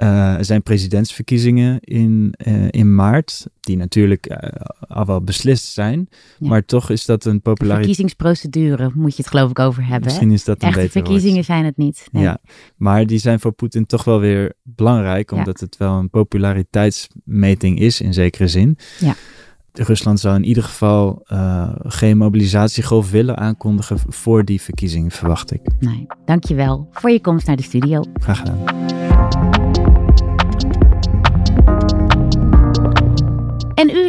Uh, 0.02 0.34
er 0.34 0.44
zijn 0.44 0.62
presidentsverkiezingen 0.62 1.80
in, 1.80 2.34
uh, 2.46 2.68
in 2.70 2.94
maart, 2.94 3.46
die 3.60 3.76
natuurlijk 3.76 4.30
uh, 4.30 4.36
al 4.88 5.06
wel 5.06 5.22
beslist 5.22 5.64
zijn. 5.64 6.08
Maar 6.38 6.64
toch 6.64 6.90
is 6.90 7.04
dat 7.04 7.24
een 7.24 7.40
populariteit. 7.42 7.96
Verkiezingsprocedure 7.96 8.90
moet 8.94 9.16
je 9.16 9.22
het 9.22 9.30
geloof 9.30 9.50
ik 9.50 9.58
over 9.58 9.86
hebben. 9.86 10.04
Misschien 10.04 10.30
is 10.30 10.44
dat 10.44 10.62
een 10.62 10.68
Echte 10.68 10.90
verkiezingen 10.90 11.44
zijn 11.44 11.64
het 11.64 11.76
niet. 11.76 12.08
Nee. 12.12 12.22
Ja, 12.22 12.38
maar 12.76 13.06
die 13.06 13.18
zijn 13.18 13.40
voor 13.40 13.52
Poetin 13.52 13.86
toch 13.86 14.04
wel 14.04 14.20
weer 14.20 14.52
belangrijk, 14.62 15.30
omdat 15.30 15.60
het 15.60 15.76
wel 15.76 15.98
een 15.98 16.10
populariteitsmeting 16.10 17.80
is 17.80 18.00
in 18.00 18.14
zekere 18.14 18.48
zin. 18.48 18.78
Ja. 18.98 19.14
Rusland 19.72 20.20
zou 20.20 20.36
in 20.36 20.44
ieder 20.44 20.62
geval 20.62 21.22
geen 21.82 22.16
mobilisatiegolf 22.16 23.10
willen 23.10 23.36
aankondigen 23.36 23.98
voor 24.08 24.44
die 24.44 24.60
verkiezingen, 24.60 25.10
verwacht 25.10 25.52
ik. 25.52 25.60
Nee, 25.78 26.06
dankjewel 26.24 26.88
voor 26.92 27.10
je 27.10 27.20
komst 27.20 27.46
naar 27.46 27.56
de 27.56 27.62
studio. 27.62 28.04
Graag 28.20 28.38
gedaan. 28.38 28.99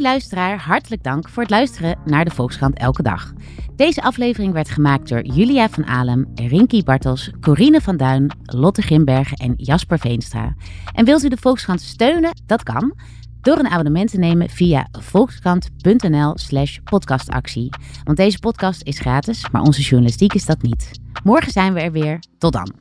Luisteraar, 0.02 0.60
hartelijk 0.60 1.04
dank 1.04 1.30
voor 1.30 1.42
het 1.42 1.52
luisteren 1.52 2.00
naar 2.06 2.26
de 2.26 2.32
Volkskrant 2.32 2.78
Elke 2.78 3.04
Dag. 3.04 3.34
Deze 3.76 4.02
aflevering 4.02 4.54
werd 4.54 4.70
gemaakt 4.70 5.10
door 5.10 5.26
Julia 5.26 5.70
van 5.70 5.86
Alem, 5.86 6.32
Rinky 6.36 6.84
Bartels, 6.84 7.32
Corine 7.42 7.82
van 7.82 7.98
Duin, 7.98 8.32
Lotte 8.42 8.82
Grimbergen 8.82 9.38
en 9.38 9.54
Jasper 9.58 10.00
Veenstra. 10.00 10.56
En 10.94 11.06
wilt 11.06 11.24
u 11.24 11.30
de 11.30 11.38
Volkskrant 11.38 11.82
steunen? 11.82 12.32
Dat 12.46 12.64
kan 12.64 12.94
door 13.42 13.58
een 13.58 13.70
abonnement 13.70 14.12
te 14.12 14.18
nemen 14.18 14.50
via 14.50 14.88
volkskrant.nl/slash 14.92 16.78
podcastactie. 16.84 17.70
Want 18.04 18.18
deze 18.18 18.40
podcast 18.40 18.84
is 18.84 19.00
gratis, 19.00 19.50
maar 19.52 19.62
onze 19.62 19.82
journalistiek 19.82 20.34
is 20.34 20.46
dat 20.46 20.62
niet. 20.62 20.92
Morgen 21.24 21.52
zijn 21.52 21.74
we 21.74 21.80
er 21.80 21.92
weer. 21.92 22.20
Tot 22.38 22.54
dan. 22.54 22.81